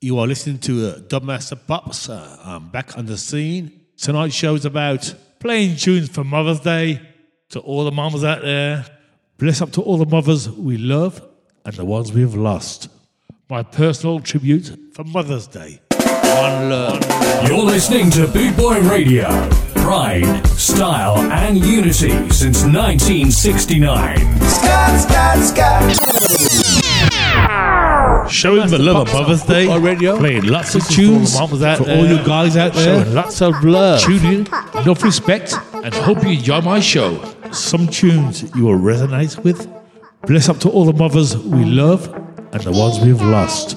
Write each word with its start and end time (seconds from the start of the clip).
You 0.00 0.18
are 0.18 0.26
listening 0.26 0.58
to 0.58 0.88
uh, 0.88 0.98
Dubmaster 0.98 1.58
Pops. 1.66 2.10
Uh, 2.10 2.38
I'm 2.44 2.68
back 2.68 2.98
on 2.98 3.06
the 3.06 3.16
scene. 3.16 3.80
Tonight's 3.96 4.34
show 4.34 4.54
is 4.54 4.66
about 4.66 5.14
playing 5.40 5.76
tunes 5.76 6.10
for 6.10 6.22
Mother's 6.22 6.60
Day 6.60 7.00
to 7.50 7.60
all 7.60 7.84
the 7.84 7.90
mamas 7.90 8.22
out 8.22 8.42
there. 8.42 8.84
Bless 9.38 9.62
up 9.62 9.72
to 9.72 9.80
all 9.82 9.96
the 9.96 10.04
mothers 10.04 10.50
we 10.50 10.76
love 10.76 11.26
and 11.64 11.74
the 11.76 11.84
ones 11.86 12.12
we 12.12 12.20
have 12.20 12.34
lost. 12.34 12.90
My 13.48 13.62
personal 13.62 14.20
tribute 14.20 14.76
for 14.92 15.04
Mother's 15.04 15.46
Day. 15.46 15.80
One 15.94 16.68
love. 16.68 17.48
You're 17.48 17.64
listening 17.64 18.10
to 18.10 18.26
Boot 18.26 18.54
Boy 18.54 18.80
Radio. 18.80 19.28
Pride, 19.76 20.46
style, 20.48 21.16
and 21.32 21.56
unity 21.56 22.10
since 22.30 22.64
1969. 22.64 24.18
Scott, 24.42 25.00
Scott, 25.00 25.42
Scott. 25.42 26.65
Showing 28.28 28.68
the 28.68 28.78
love 28.78 29.06
of 29.08 29.14
Mother's 29.14 29.42
Day. 29.44 29.68
on 29.68 29.82
radio. 29.82 30.18
Playing 30.18 30.46
lots 30.46 30.74
of 30.74 30.82
This 30.82 30.90
is 30.90 30.96
tunes 30.96 31.34
for 31.34 31.42
all 31.42 31.46
the 31.48 31.66
out 31.66 31.78
for 31.78 31.90
all 31.90 32.06
you 32.06 32.18
guys 32.24 32.56
out 32.56 32.72
there. 32.72 33.02
Showing 33.02 33.14
lots 33.14 33.40
of 33.40 33.64
love. 33.64 34.00
Tune 34.00 34.24
in, 34.24 34.46
enough 34.80 35.02
respect, 35.02 35.54
and 35.72 35.94
hope 35.94 36.22
you 36.22 36.30
enjoy 36.30 36.60
my 36.60 36.80
show. 36.80 37.22
Some 37.52 37.86
tunes 37.86 38.42
you 38.56 38.64
will 38.64 38.78
resonate 38.78 39.42
with. 39.44 39.68
Bless 40.22 40.48
up 40.48 40.58
to 40.58 40.68
all 40.70 40.84
the 40.84 40.92
mothers 40.92 41.36
we 41.36 41.64
love 41.64 42.12
and 42.52 42.62
the 42.62 42.72
ones 42.72 42.98
we've 43.00 43.22
lost. 43.22 43.76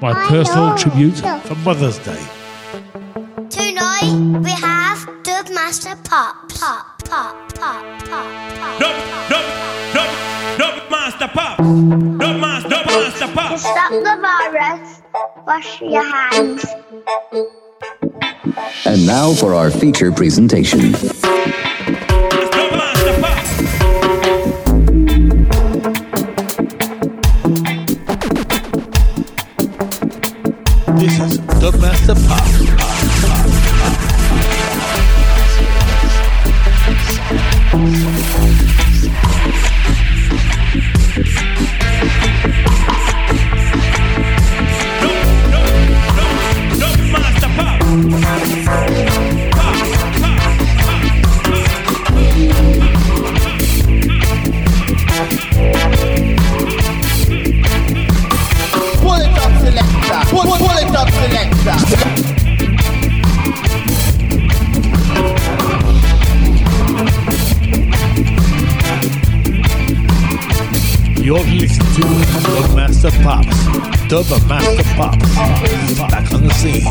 My 0.00 0.14
personal 0.28 0.76
tribute 0.76 1.16
for 1.44 1.54
Mother's 1.56 1.98
Day. 1.98 2.22
Tonight 3.50 4.40
we 4.42 4.50
have 4.50 4.98
Dubmaster 5.24 6.02
Pop. 6.04 6.48
Pop, 6.48 7.02
pop, 7.04 7.54
pop, 7.54 7.84
pop, 8.04 8.54
pop. 8.56 8.80
Dub, 8.80 8.96
dub, 8.96 9.30
dub, 9.30 9.59
dub 11.34 11.36
master 11.36 11.56
pop. 11.56 11.58
Dub 11.58 12.40
master, 12.40 12.68
dub 12.68 12.86
master 12.86 13.26
To 13.26 13.32
pop. 13.32 13.58
stop 13.58 13.90
the 13.90 14.18
virus, 14.20 15.02
wash 15.46 15.80
your 15.80 16.04
hands. 16.04 16.64
And 18.84 19.06
now 19.06 19.32
for 19.34 19.54
our 19.54 19.70
feature 19.70 20.12
presentation. 20.12 20.92
Dub 20.92 22.72
master 22.72 23.20
pop. 23.20 23.46
This 30.98 31.18
is 31.20 31.38
Dubmaster 31.60 32.16
Pop. 32.28 32.46
You're 71.30 71.38
listening 71.44 71.94
to 71.94 72.02
Dubmaster 72.02 73.12
Pops. 73.22 73.46
Dubmaster 74.08 74.82
Pops. 74.96 75.36
Back 76.10 76.32
on 76.32 76.42
the 76.42 76.50
scene. 76.54 76.82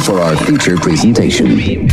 For 0.00 0.20
our 0.20 0.36
feature 0.36 0.76
presentation. 0.76 1.88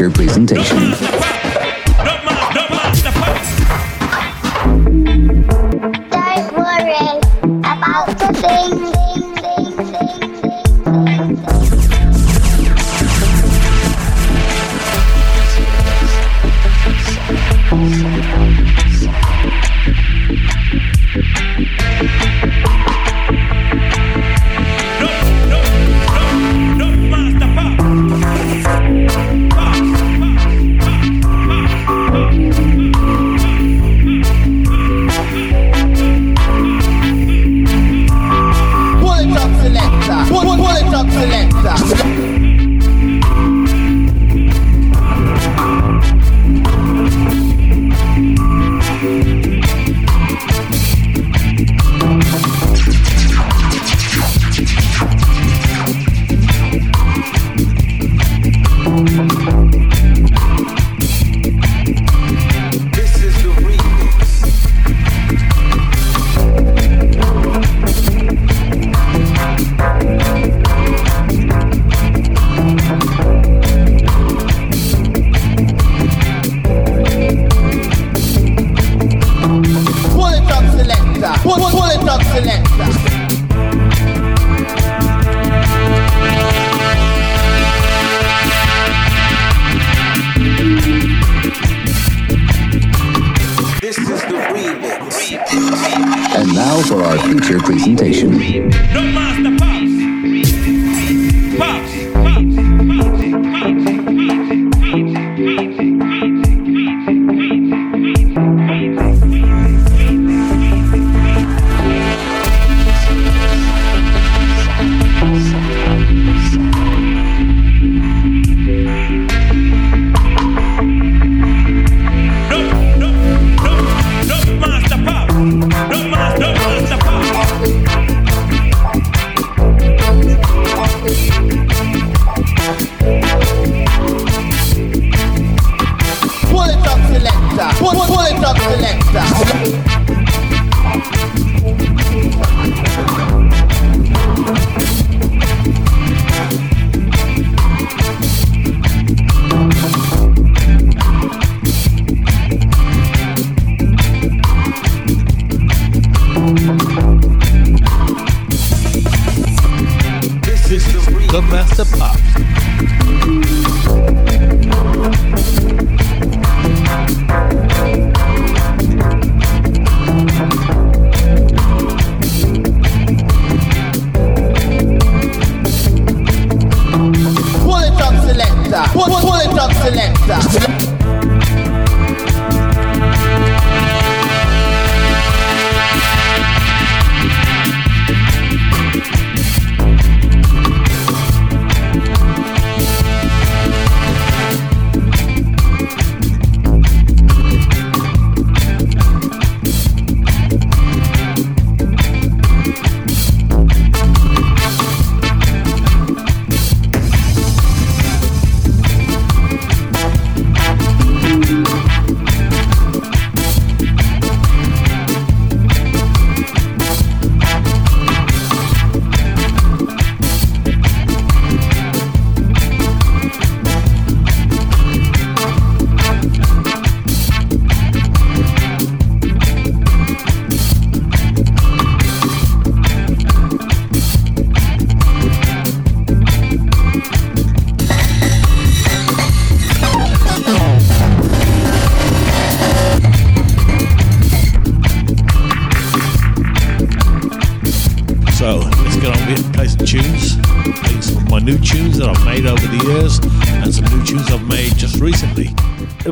your 0.00 0.10
presentation. 0.10 0.89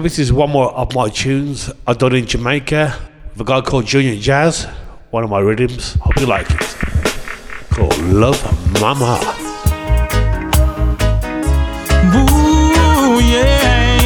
this 0.09 0.19
is 0.19 0.33
one 0.33 0.49
more 0.49 0.73
of 0.73 0.95
my 0.95 1.11
tunes 1.11 1.71
I 1.87 1.93
done 1.93 2.15
in 2.15 2.25
Jamaica 2.25 2.99
with 3.33 3.43
a 3.43 3.45
guy 3.45 3.61
called 3.61 3.85
Junior 3.85 4.17
Jazz, 4.17 4.65
one 5.11 5.23
of 5.23 5.29
my 5.29 5.39
rhythms. 5.39 5.99
Hope 6.01 6.19
you 6.19 6.25
like 6.25 6.47
it. 6.51 6.61
Called 7.69 7.99
Love 8.05 8.41
Mama. 8.81 9.21
Ooh, 12.17 13.21
yeah. 13.21 14.01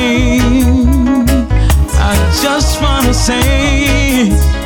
I 2.00 2.40
just 2.42 2.82
wanna 2.82 3.14
say 3.14 4.61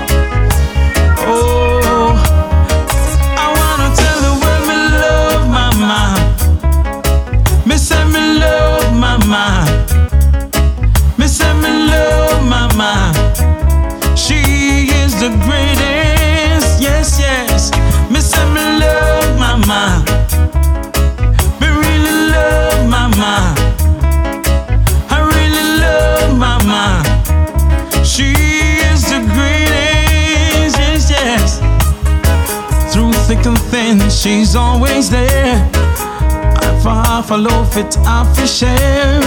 loving, 33.76 34.08
she's 34.10 34.56
always 34.56 35.10
there. 35.10 35.70
I 35.74 36.80
far 36.82 37.22
follow 37.22 37.64
fit, 37.64 37.96
I 38.00 38.24
for 38.34 38.46
share. 38.46 39.20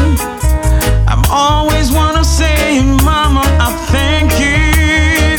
I'm 1.07 1.23
always 1.29 1.91
wanna 1.91 2.23
say, 2.23 2.81
Mama, 2.81 3.43
I 3.59 3.69
thank 3.91 4.31
you 4.39 5.37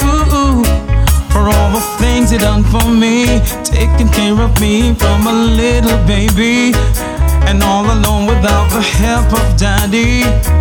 for 1.32 1.48
all 1.48 1.70
the 1.72 1.80
things 1.98 2.32
you 2.32 2.38
done 2.38 2.64
for 2.64 2.88
me, 2.90 3.40
taking 3.64 4.08
care 4.08 4.38
of 4.40 4.60
me 4.60 4.94
from 4.94 5.26
a 5.26 5.32
little 5.32 5.98
baby, 6.06 6.72
and 7.48 7.62
all 7.62 7.84
alone 7.84 8.26
without 8.26 8.68
the 8.70 8.82
help 8.82 9.32
of 9.32 9.56
daddy. 9.56 10.59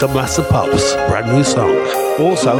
the 0.00 0.08
Pops, 0.08 0.42
Pups, 0.48 0.94
brand 1.08 1.30
new 1.30 1.44
song. 1.44 1.76
Also, 2.18 2.56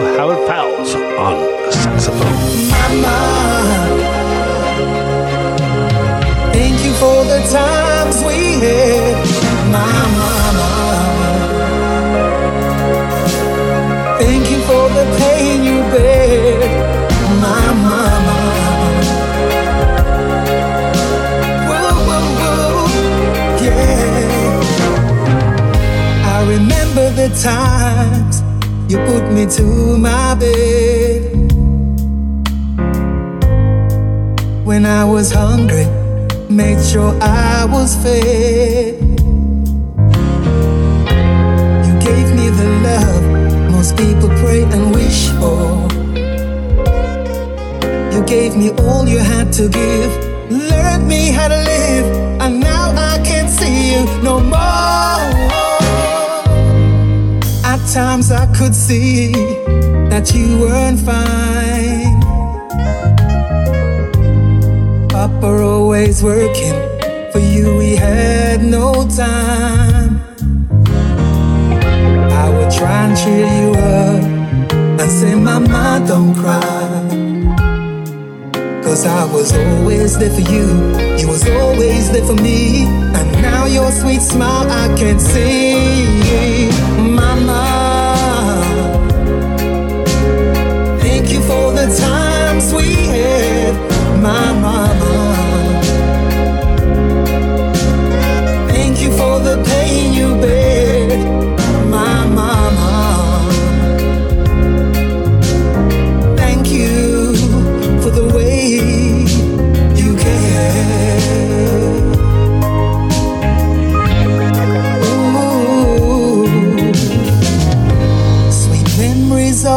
When 34.80 34.90
I 34.90 35.04
was 35.04 35.30
hungry, 35.30 35.84
made 36.48 36.82
sure 36.82 37.12
I 37.20 37.66
was 37.66 37.94
fed. 37.96 38.94
You 41.86 41.94
gave 42.08 42.28
me 42.34 42.48
the 42.48 42.68
love 42.88 43.70
most 43.70 43.94
people 43.98 44.30
pray 44.40 44.62
and 44.62 44.94
wish 44.94 45.28
for. 45.38 45.86
You 48.10 48.24
gave 48.24 48.56
me 48.56 48.70
all 48.88 49.06
you 49.06 49.18
had 49.18 49.52
to 49.58 49.68
give. 49.68 50.12
Learned 50.50 51.06
me 51.06 51.30
how 51.30 51.48
to 51.48 51.60
live, 51.72 52.40
and 52.40 52.58
now 52.58 52.94
I 52.96 53.20
can't 53.22 53.50
see 53.50 53.92
you 53.92 54.06
no 54.22 54.40
more. 54.40 55.28
At 57.72 57.80
times 57.92 58.30
I 58.30 58.46
could 58.56 58.74
see 58.74 59.32
that 60.08 60.32
you 60.34 60.58
weren't 60.58 61.00
fine. 61.00 61.59
are 65.42 65.62
always 65.62 66.22
working. 66.22 66.74
For 67.32 67.38
you, 67.38 67.76
we 67.76 67.96
had 67.96 68.62
no 68.62 68.92
time. 69.08 70.20
I 72.42 72.48
would 72.50 72.70
try 72.70 73.06
and 73.06 73.16
cheer 73.16 73.46
you 73.60 73.70
up 73.72 75.00
and 75.00 75.10
say, 75.10 75.34
Mama, 75.34 76.04
don't 76.06 76.34
cry. 76.34 76.60
Cause 78.82 79.06
I 79.06 79.24
was 79.32 79.52
always 79.56 80.18
there 80.18 80.30
for 80.30 80.40
you, 80.40 80.66
you 81.16 81.28
was 81.28 81.48
always 81.48 82.10
there 82.10 82.24
for 82.24 82.34
me. 82.34 82.84
And 83.14 83.32
now 83.40 83.66
your 83.66 83.92
sweet 83.92 84.20
smile 84.20 84.68
I 84.68 84.88
can 84.98 85.20
see. 85.20 86.70
Mama, 86.98 87.62
thank 91.00 91.30
you 91.30 91.40
for 91.42 91.72
the 91.72 91.86
times 91.96 92.74
we 92.74 92.94
had, 93.06 93.74
Mama. 94.20 94.99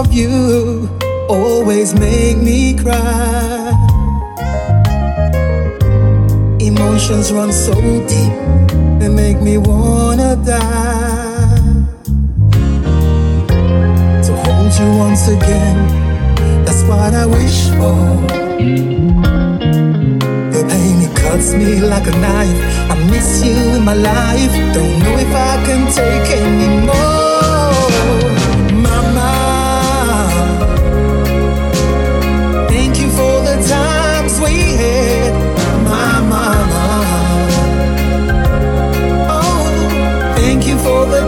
of 0.04 0.14
you 0.14 0.90
always 1.30 1.94
make 1.94 2.38
me 2.38 2.76
cry. 2.76 3.72
Emotions 6.60 7.32
run 7.32 7.52
so 7.52 7.74
deep, 8.08 8.34
they 9.00 9.10
make 9.10 9.40
me 9.42 9.58
wanna 9.58 10.36
die. 10.36 11.86
To 14.26 14.32
hold 14.44 14.74
you 14.80 14.90
once 15.06 15.28
again, 15.28 15.78
that's 16.66 16.84
what 16.84 17.14
I 17.14 17.26
wish 17.26 17.60
for. 17.78 18.00
The 20.54 20.62
pain 20.70 20.98
it 21.08 21.16
cuts 21.16 21.54
me 21.54 21.80
like 21.82 22.08
a 22.08 22.16
knife. 22.24 22.60
I 22.92 22.96
miss 23.12 23.44
you 23.46 23.58
in 23.78 23.84
my 23.84 23.96
life. 23.96 24.54
Don't 24.74 25.00
know 25.04 25.16
if 25.26 25.34
I 25.52 25.54
can 25.66 25.82
take 26.00 26.30
anymore. 26.42 28.33
for 40.84 41.06
the 41.06 41.23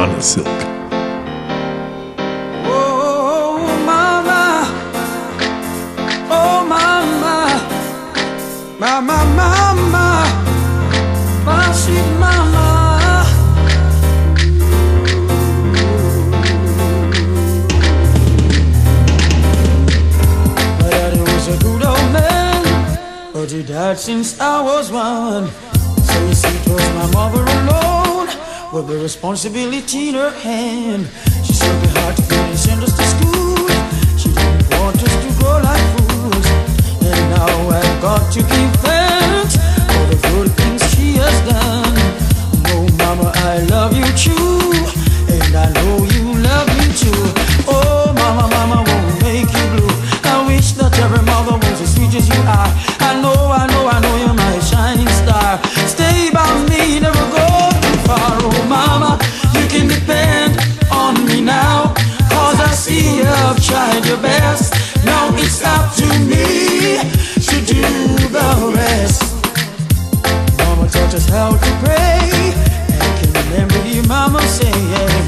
Garnett 0.00 0.22
Silk. 0.22 0.46
Oh, 2.64 3.60
mama. 3.84 4.64
Oh, 6.30 6.64
mama. 6.66 7.36
Mama, 8.78 9.18
mama. 9.36 10.06
My 11.44 11.72
sweet 11.72 12.08
mama. 12.18 13.26
But 23.34 23.50
he 23.50 23.62
died 23.62 23.98
since 23.98 24.40
I 24.40 24.62
was 24.62 24.90
one. 24.90 25.48
So 26.04 26.26
you 26.26 26.34
see, 26.34 26.48
it 26.48 26.68
was 26.68 26.88
my 26.94 27.06
mother 27.12 27.42
alone 27.42 27.99
with 28.72 28.86
the 28.86 28.98
responsibility 28.98 30.10
in 30.10 30.14
her 30.14 30.30
hand. 30.30 31.08
She 31.44 31.52
said 31.54 31.74
we 31.82 31.88
had 31.88 32.16
to 32.16 32.34
and 32.34 32.58
send 32.58 32.82
us 32.84 32.94
to 32.96 33.02
school. 33.02 33.66
She 34.16 34.30
didn't 34.30 34.62
want 34.78 34.94
us 35.02 35.14
to 35.22 35.28
grow 35.42 35.58
like 35.58 35.86
fools. 35.98 36.46
And 37.02 37.18
now 37.34 37.50
I've 37.68 38.00
got 38.00 38.32
to 38.32 38.38
give 38.38 38.72
thanks 38.86 39.56
for 39.90 40.04
the 40.06 40.18
good 40.30 40.50
things 40.54 40.86
she 40.94 41.18
has 41.18 41.34
done. 41.50 41.98
Oh, 42.70 42.86
mama, 43.02 43.32
I 43.34 43.66
love 43.66 43.90
you 43.90 44.06
too, 44.14 44.70
and 45.34 45.50
I 45.50 45.66
know 45.74 46.06
you 46.14 46.38
love 46.38 46.68
me 46.78 46.94
too. 46.94 47.22
Oh, 47.66 48.14
mama, 48.14 48.46
mama, 48.54 48.86
won't 48.86 49.22
make 49.26 49.50
you 49.50 49.66
blue. 49.74 49.94
I 50.22 50.46
wish 50.46 50.72
that 50.78 50.94
every 51.02 51.24
mother 51.26 51.58
was 51.58 51.80
as 51.80 51.94
sweet 51.94 52.14
as 52.14 52.28
you 52.28 52.40
are. 52.46 52.70
I 53.02 53.18
know, 53.20 53.34
I 53.34 53.66
know, 53.66 53.88
I 53.88 53.98
know 53.98 54.14
you're 54.22 54.34
my 54.34 54.58
shining 54.62 55.10
star. 55.10 55.58
Stay 55.90 56.30
by 56.30 56.46
me, 56.70 57.00
never 57.00 57.26
go 57.34 57.39
See 63.00 63.16
you've 63.16 63.64
tried 63.64 64.04
your 64.04 64.18
best. 64.18 64.74
Now 65.04 65.30
it's 65.34 65.62
up 65.64 65.94
to 65.96 66.06
me 66.30 67.00
to 67.48 67.56
do 67.64 67.80
the 68.36 68.72
rest. 68.76 69.22
Mama 70.58 70.86
taught 70.88 71.14
us 71.14 71.26
how 71.26 71.50
to 71.52 71.70
pray. 71.84 72.52
And 72.92 73.10
can 73.18 73.30
remember 73.42 73.80
your 73.88 74.06
mama 74.06 74.42
saying, 74.42 75.24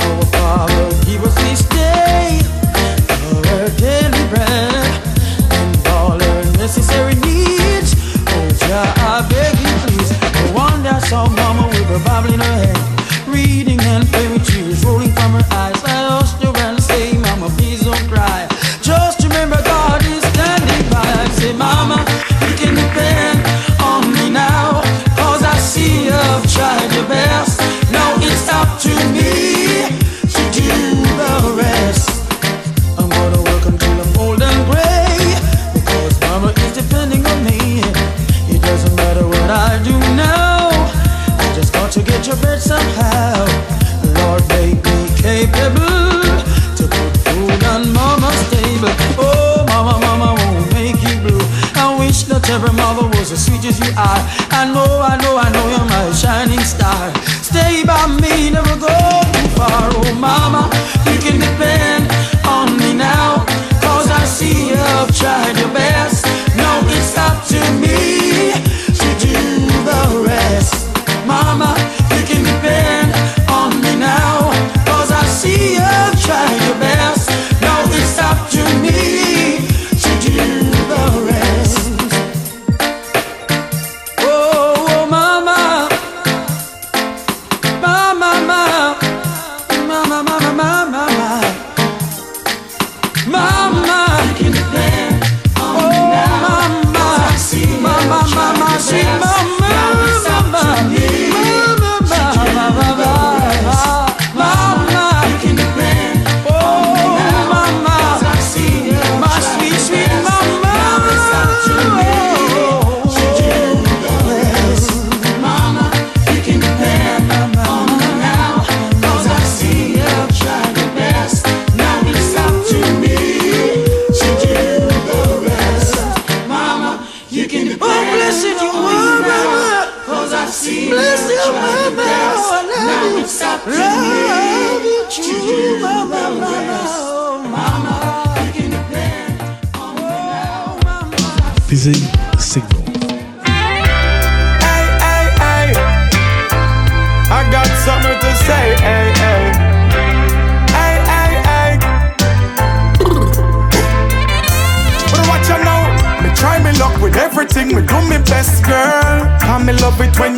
Our 0.00 0.24
Father, 0.34 0.88
give 1.06 1.22
us 1.22 1.34
this 1.46 1.62
day 1.68 2.40
our 3.52 3.68
daily 3.78 4.24
bread 4.30 4.74
and 5.52 5.86
all 5.88 6.20
our 6.20 6.44
necessary 6.58 7.14
needs. 7.14 7.94
Oh, 8.26 8.48
Jah, 8.66 8.94
I 9.14 9.26
beg 9.30 9.54
you, 9.62 9.74
please. 9.86 10.10
No 10.34 10.52
wonder 10.58 10.98
saw 11.06 11.28
Mama 11.28 11.68
with 11.68 11.98
a 11.98 12.02
Bible 12.04 12.34
in 12.34 12.40
her 12.40 12.56
hand, 12.66 12.91
I 54.62 54.72
know, 54.72 55.02
I 55.02 55.16
know, 55.18 55.36
I 55.36 55.50
know 55.50 55.66
you're 55.74 55.88
my 55.90 56.12
shining 56.14 56.62
star. 56.62 57.10
Stay 57.42 57.82
by 57.82 58.06
me, 58.22 58.50
never 58.50 58.78
go 58.78 58.94
too 59.34 59.48
far. 59.58 59.90
Oh, 59.90 60.14
mama, 60.14 60.70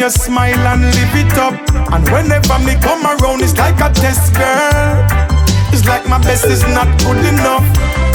you 0.04 0.10
smile 0.10 0.66
and 0.68 0.82
live 0.82 1.14
it 1.16 1.32
up. 1.38 1.54
And 1.92 2.04
whenever 2.10 2.58
me 2.58 2.74
come 2.82 3.06
around, 3.06 3.40
it's 3.40 3.56
like 3.56 3.80
a 3.80 3.88
test, 3.92 4.34
girl. 4.34 5.06
It's 5.72 5.86
like 5.86 6.06
my 6.06 6.18
best 6.18 6.44
is 6.44 6.62
not 6.76 6.88
good 7.00 7.24
enough. 7.24 7.64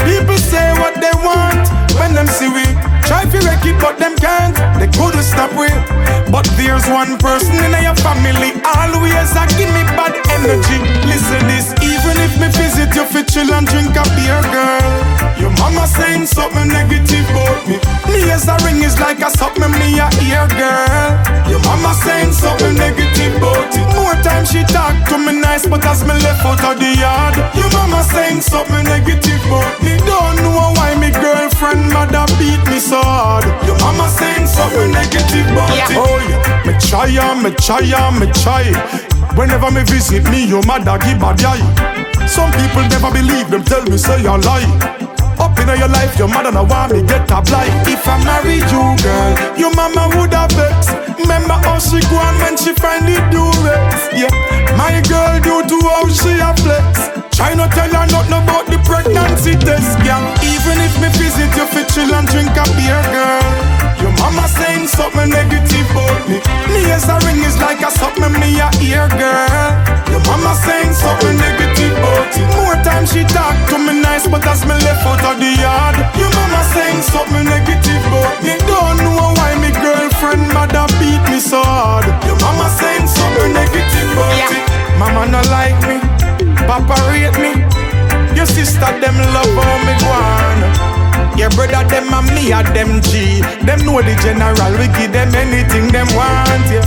People 0.06 0.36
say 0.38 0.72
what 0.78 0.94
they 1.02 1.10
want 1.26 1.66
when 1.98 2.14
them 2.14 2.28
see 2.28 2.48
we 2.48 2.89
try 3.10 3.26
to 3.26 3.38
wreck 3.42 3.66
it, 3.66 3.74
but 3.82 3.98
them 3.98 4.14
can't. 4.14 4.54
They 4.78 4.86
couldn't 4.94 5.26
stop 5.26 5.50
we. 5.58 5.66
But 6.30 6.46
there's 6.54 6.86
one 6.86 7.18
person 7.18 7.58
in 7.58 7.74
your 7.82 7.98
family 7.98 8.54
always 8.62 9.34
a 9.34 9.44
give 9.58 9.66
me 9.74 9.82
bad 9.98 10.14
energy. 10.30 10.78
Listen 11.10 11.42
this, 11.50 11.74
even 11.82 12.14
if 12.22 12.38
me 12.38 12.46
visit 12.54 12.94
you 12.94 13.02
for 13.10 13.26
chill 13.26 13.50
and 13.50 13.66
drink 13.66 13.98
a 13.98 14.04
beer, 14.14 14.38
girl. 14.54 14.86
Your 15.42 15.50
mama 15.58 15.90
saying 15.90 16.26
something 16.26 16.68
negative 16.70 17.26
about 17.34 17.66
me. 17.66 17.82
Me 18.14 18.30
as 18.30 18.46
a 18.46 18.54
ring 18.62 18.78
is 18.86 18.94
like 19.00 19.18
a 19.26 19.30
something 19.30 19.74
me 19.82 19.98
a 19.98 20.06
ear, 20.30 20.46
girl. 20.54 21.10
Your 21.50 21.60
mama 21.66 21.90
saying 22.06 22.32
something 22.32 22.78
negative 22.78 23.34
about 23.42 23.74
it. 23.74 23.86
More 23.98 24.14
time 24.22 24.46
she 24.46 24.62
talk 24.70 24.94
to 25.10 25.18
me 25.18 25.34
nice, 25.40 25.66
but 25.66 25.84
as 25.84 26.06
me 26.06 26.14
left 26.22 26.46
out 26.46 26.62
of 26.62 26.78
the 26.78 26.94
yard, 26.94 27.34
your 27.58 27.70
mama 27.74 28.04
saying 28.06 28.40
something 28.40 28.84
negative 28.84 29.42
about 29.50 29.82
me. 29.82 29.98
Don't 30.06 30.36
know 30.46 30.70
why 30.78 30.94
me 30.94 31.10
girlfriend 31.10 31.90
mother 31.90 32.26
beat 32.38 32.62
me 32.70 32.78
so 32.78 32.99
hard. 33.02 33.44
Your 33.66 33.78
mama 33.78 34.08
saying 34.08 34.46
something 34.46 34.92
negative 34.92 35.46
about 35.52 35.70
it. 35.72 35.96
Oh 35.96 36.18
yeah, 36.28 36.66
me 36.66 36.72
try 36.78 37.08
and 37.08 37.42
me 37.42 37.50
try 37.56 37.80
and 37.82 38.20
me 38.20 38.26
try. 38.42 38.64
Whenever 39.36 39.70
me 39.70 39.82
visit 39.84 40.24
me, 40.30 40.44
your 40.46 40.62
mother 40.66 40.98
give 40.98 41.18
bad 41.20 41.42
eye. 41.44 41.62
Some 42.26 42.50
people 42.52 42.82
never 42.88 43.10
believe 43.10 43.50
them, 43.50 43.64
tell 43.64 43.82
me 43.84 43.96
say 43.96 44.22
you 44.22 44.36
lie. 44.36 45.09
Up 45.40 45.56
in 45.58 45.68
your 45.72 45.88
life, 45.88 46.18
your 46.18 46.28
mother 46.28 46.52
no 46.52 46.64
want 46.64 46.92
me 46.92 47.00
get 47.02 47.24
a 47.32 47.40
blight. 47.40 47.72
If 47.88 48.06
I 48.06 48.20
marry 48.22 48.60
you, 48.60 48.84
girl, 49.00 49.30
your 49.56 49.72
mama 49.74 50.12
would 50.20 50.34
have 50.36 50.52
vexed. 50.52 50.92
Remember 51.16 51.56
how 51.64 51.80
she 51.80 51.98
go 52.12 52.16
on 52.20 52.36
when 52.44 52.56
she 52.60 52.76
finally 52.76 53.16
do 53.32 53.48
it. 53.64 53.80
Yeah, 54.12 54.32
my 54.76 55.00
girl 55.08 55.40
due 55.40 55.64
to 55.64 55.76
how 55.88 56.04
she 56.12 56.36
a 56.36 56.52
flex. 56.60 57.08
Try 57.32 57.54
not 57.56 57.72
tell 57.72 57.88
her 57.88 58.06
nothing 58.12 58.36
about 58.36 58.68
the 58.68 58.76
pregnancy 58.84 59.56
test, 59.56 59.96
girl. 60.04 60.20
Even 60.44 60.76
if 60.84 60.92
me 61.00 61.08
visit 61.16 61.48
you 61.56 61.66
for 61.72 61.84
chill 61.88 62.12
and 62.12 62.28
drink 62.28 62.52
a 62.52 62.64
beer, 62.76 63.00
girl. 63.08 63.40
Your 63.96 64.12
mama 64.20 64.44
saying 64.48 64.88
something 64.88 65.28
negative 65.28 65.88
about 65.92 66.20
me. 66.28 66.36
Me 66.72 66.84
as 66.92 67.08
a 67.08 67.16
ring 67.24 67.40
is 67.40 67.56
like 67.60 67.80
a 67.80 67.90
something 67.90 68.32
me 68.40 68.60
a 68.60 68.68
ear, 68.84 69.08
girl. 69.16 69.72
Your 70.12 70.20
mama 70.28 70.52
saying 70.64 70.92
something 70.92 71.36
negative 71.36 71.69
it. 71.90 72.48
More 72.56 72.78
time 72.82 73.06
she 73.06 73.24
talk 73.24 73.56
to 73.70 73.76
me 73.78 74.00
nice, 74.00 74.26
but 74.26 74.46
as 74.46 74.62
me 74.64 74.74
left 74.86 75.04
out 75.06 75.22
of 75.24 75.36
the 75.38 75.50
yard, 75.58 75.96
your 76.16 76.30
mama 76.30 76.62
saying 76.72 77.02
something 77.02 77.46
negative 77.46 78.02
about 78.08 78.38
me. 78.42 78.54
Don't 78.66 78.98
know 79.02 79.34
why 79.38 79.58
me 79.58 79.70
girlfriend 79.74 80.46
mother 80.54 80.86
beat 80.98 81.22
me 81.30 81.38
so 81.40 81.62
hard. 81.62 82.06
Your 82.26 82.38
mama 82.40 82.68
saying 82.78 83.08
something 83.08 83.52
negative 83.52 84.10
about 84.14 84.50
it. 84.54 84.64
Mama 84.98 85.26
not 85.26 85.46
like 85.48 85.78
me, 85.88 85.98
papa 86.68 86.96
rate 87.10 87.36
me. 87.40 87.52
Your 88.36 88.46
sister 88.46 88.90
them 89.00 89.16
love 89.34 89.52
how 89.58 89.76
me 89.86 89.94
go 89.98 90.10
on. 90.12 90.58
Your 91.38 91.50
brother 91.50 91.82
them 91.88 92.12
and 92.12 92.28
me 92.34 92.52
are 92.52 92.62
them 92.62 93.00
G. 93.00 93.40
Them 93.64 93.80
know 93.84 94.02
the 94.02 94.14
general, 94.22 94.72
we 94.78 94.86
give 94.98 95.12
them 95.12 95.34
anything 95.34 95.88
them 95.88 96.06
want, 96.14 96.68
yeah. 96.68 96.84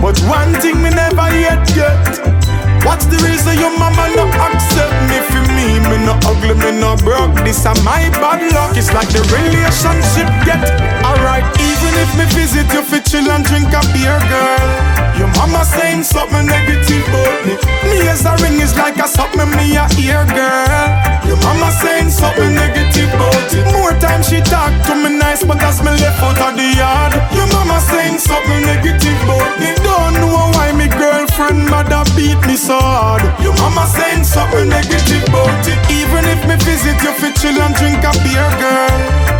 But 0.00 0.20
one 0.28 0.52
thing 0.60 0.82
me 0.82 0.90
never 0.90 1.28
yet 1.32 1.66
get. 1.74 2.45
What's 2.86 3.06
the 3.10 3.18
reason 3.26 3.58
your 3.58 3.74
mama 3.74 4.06
no 4.14 4.30
accept 4.30 4.94
me 5.10 5.18
for 5.26 5.42
me? 5.58 5.82
Me 5.90 5.98
no 6.06 6.14
ugly, 6.30 6.54
me 6.54 6.70
no 6.78 6.94
broke. 7.02 7.34
This 7.42 7.66
a 7.66 7.74
my 7.82 8.06
bad 8.22 8.46
luck. 8.54 8.78
It's 8.78 8.94
like 8.94 9.10
the 9.10 9.26
relationship 9.34 10.30
get 10.46 10.62
alright. 11.02 11.42
Even 11.58 11.92
if 11.98 12.10
me 12.14 12.24
visit 12.30 12.70
you 12.70 12.86
for 12.86 13.02
chill 13.02 13.26
and 13.26 13.42
drink 13.42 13.74
a 13.74 13.82
beer, 13.90 14.18
girl. 14.30 14.70
Your 15.18 15.26
mama 15.34 15.64
saying 15.64 16.04
something 16.04 16.46
negative 16.46 17.02
about 17.10 17.42
me. 17.42 17.54
Me 17.90 18.06
as 18.06 18.22
a 18.24 18.38
ring 18.38 18.60
is 18.62 18.76
like 18.78 18.98
a 19.02 19.08
something 19.08 19.50
me 19.58 19.74
a 19.74 19.90
ear, 19.98 20.22
girl. 20.30 21.16
Your 21.26 21.40
mama 21.42 21.74
saying 21.82 22.10
something 22.10 22.54
negative 22.54 23.10
about 23.18 23.50
it. 23.50 23.66
More 23.74 23.98
time 23.98 24.22
she 24.22 24.38
talk 24.46 24.70
to 24.86 24.94
me 24.94 25.18
nice, 25.18 25.42
but 25.42 25.58
as 25.62 25.82
me 25.82 25.90
left 25.90 26.22
out 26.22 26.38
of 26.38 26.52
the 26.54 26.68
yard, 26.78 27.12
your 27.34 27.48
mama 27.50 27.80
saying 27.80 28.18
something 28.18 28.62
negative 28.62 29.18
about 29.26 29.58
me. 29.58 29.74
Don't 29.82 30.14
know 30.22 30.52
why 30.54 30.70
me 30.76 30.86
girlfriend 30.86 31.66
mother 31.66 32.04
beat 32.14 32.38
me 32.46 32.56
so 32.56 32.75
hard. 32.80 33.22
Your 33.42 33.54
mama 33.62 33.86
saying 33.86 34.24
something 34.24 34.68
negative 34.68 35.24
about 35.28 35.66
it. 35.66 35.78
Even 35.90 36.24
if 36.28 36.40
me 36.48 36.56
visit 36.64 36.98
you 37.02 37.12
for 37.16 37.30
chill 37.38 37.56
and 37.56 37.74
drink 37.74 38.02
a 38.04 38.12
beer, 38.24 38.50
girl. 38.60 38.98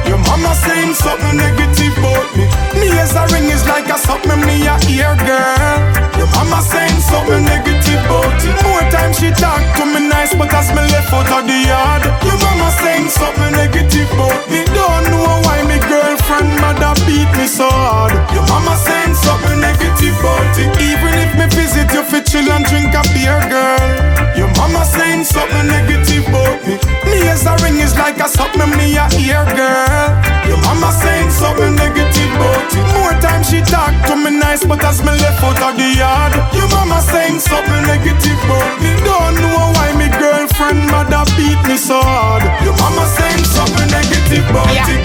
Your 0.09 0.18
mama 0.18 0.55
saying 0.55 0.94
something 0.94 1.37
negative 1.37 1.96
about 1.99 2.29
me. 2.37 2.44
Me 2.81 2.88
as 2.99 3.14
a 3.14 3.27
ring 3.35 3.51
is 3.51 3.66
like 3.66 3.88
a 3.88 3.99
something 3.99 4.40
me 4.46 4.66
a 4.66 4.77
ear, 4.88 5.14
girl. 5.27 5.79
Your 6.18 6.29
mama 6.37 6.62
saying 6.62 7.01
something 7.01 7.44
negative 7.44 7.75
about 8.04 8.37
it. 8.44 8.56
More 8.64 8.85
time 8.92 9.12
she 9.12 9.30
talk 9.32 9.62
to 9.78 9.85
me 9.87 10.09
nice, 10.09 10.35
but 10.35 10.52
as 10.52 10.68
me 10.76 10.82
left 10.92 11.12
out 11.12 11.30
of 11.32 11.42
the 11.48 11.59
yard, 11.64 12.02
your 12.24 12.38
mama 12.44 12.68
saying 12.82 13.09
something 13.09 13.52
negative 13.56 14.11
about 14.12 14.44
me. 14.50 14.64
Don't 14.76 15.04
know 15.11 15.28
why 15.46 15.64
me 15.64 15.78
girlfriend 15.88 16.52
mother 16.61 16.92
beat 17.06 17.30
me 17.38 17.46
so 17.46 17.68
hard. 17.68 18.12
Your 18.35 18.46
mama 18.48 18.76
saying 18.76 19.14
something 19.14 19.61
negative 19.61 20.16
about 20.20 20.54
it. 20.59 20.70
Even 20.80 21.12
if 21.24 21.30
me 21.38 21.46
visit 21.56 21.88
you 21.92 22.02
for 22.04 22.20
chill 22.22 22.46
and 22.52 22.64
drink 22.66 22.92
a 22.92 23.02
beer, 23.14 23.40
girl. 23.48 23.88
Your 24.37 24.50
mama 24.61 24.85
saying 24.85 25.24
something 25.24 25.66
negative 25.66 26.28
about 26.28 26.61
me. 26.66 26.76
Me 27.09 27.28
as 27.28 27.46
a 27.46 27.56
ring 27.64 27.78
is 27.80 27.96
like 27.96 28.20
a 28.20 28.28
something 28.28 28.70
me 28.76 28.96
a 28.96 29.06
ear, 29.24 29.44
girl. 29.56 30.09
Your 30.46 30.61
mama 30.62 30.92
saying 30.92 31.30
something 31.30 31.74
negative 31.74 32.05
about 32.37 32.68
it. 32.77 32.85
More 32.96 33.16
time 33.25 33.42
she 33.42 33.61
talk 33.64 33.92
to 34.09 34.14
me 34.16 34.31
nice, 34.37 34.64
but 34.64 34.83
as 34.85 35.01
me 35.01 35.12
left 35.25 35.42
out 35.42 35.61
of 35.66 35.72
the 35.81 35.88
yard, 35.96 36.33
your 36.53 36.68
mama 36.68 37.01
saying 37.01 37.40
something 37.40 37.83
negative 37.88 38.40
about 38.44 38.77
me. 38.83 38.92
Don't 39.05 39.37
know 39.40 39.72
why 39.77 39.88
me 39.96 40.09
girlfriend 40.20 40.87
mother 40.92 41.25
beat 41.37 41.61
me 41.68 41.77
so 41.77 42.01
hard. 42.01 42.44
Your 42.64 42.77
mama 42.77 43.05
saying 43.16 43.44
something 43.44 43.88
negative 43.90 44.46
about 44.51 44.68
it. 44.70 45.03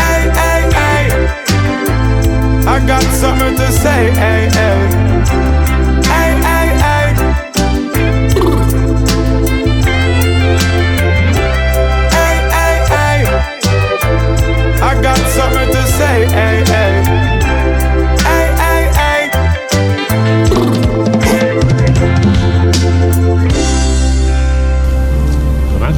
Hey, 0.00 0.22
hey, 0.40 0.62
hey. 0.78 1.06
I 2.66 2.76
got 2.86 3.02
something 3.22 3.54
to 3.56 3.72
say. 3.72 4.10
Hey. 4.14 4.48
Hey, 4.52 5.09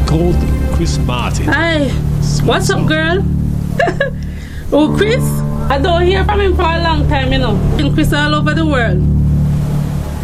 Called 0.07 0.37
Chris 0.75 0.99
Martin. 0.99 1.47
Hi, 1.47 1.89
what's 2.45 2.71
up, 2.71 2.87
girl? 2.87 3.19
oh, 4.73 4.95
Chris, 4.97 5.23
I 5.71 5.79
don't 5.79 6.03
hear 6.03 6.25
from 6.25 6.41
him 6.41 6.57
for 6.57 6.63
a 6.63 6.83
long 6.83 7.09
time, 7.09 7.33
you 7.33 7.39
know. 7.39 7.57
And 7.79 7.95
Chris 7.95 8.13
all 8.13 8.35
over 8.35 8.55
the 8.55 8.65
world. 8.65 9.01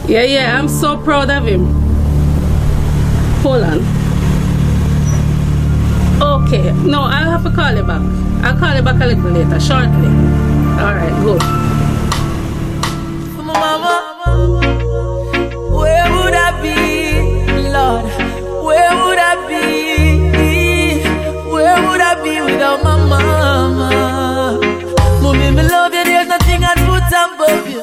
Yeah, 0.09 0.23
yeah, 0.23 0.59
I'm 0.59 0.69
so 0.69 0.97
proud 0.97 1.31
of 1.31 1.47
him. 1.47 1.67
Hold 3.43 3.63
on. 3.63 3.79
Okay, 6.43 6.73
no, 6.87 7.03
I'll 7.03 7.31
have 7.31 7.45
to 7.45 7.51
call 7.51 7.75
you 7.75 7.83
back. 7.83 8.03
I'll 8.45 8.59
call 8.59 8.75
you 8.75 8.83
back 8.83 9.01
a 9.03 9.07
little 9.07 9.31
later, 9.31 9.61
shortly. 9.61 10.09
All 10.81 10.95
right, 10.95 11.23
good. 11.23 11.68
I 22.69 22.77
without 22.77 22.85
my 22.85 23.09
mama? 23.09 24.61
Mommy, 25.23 25.51
me 25.51 25.63
love 25.63 25.95
you, 25.95 26.05
there's 26.05 26.29
nothing 26.29 26.63
I'd 26.65 26.77
put 26.85 27.09
above 27.09 27.67
you. 27.67 27.81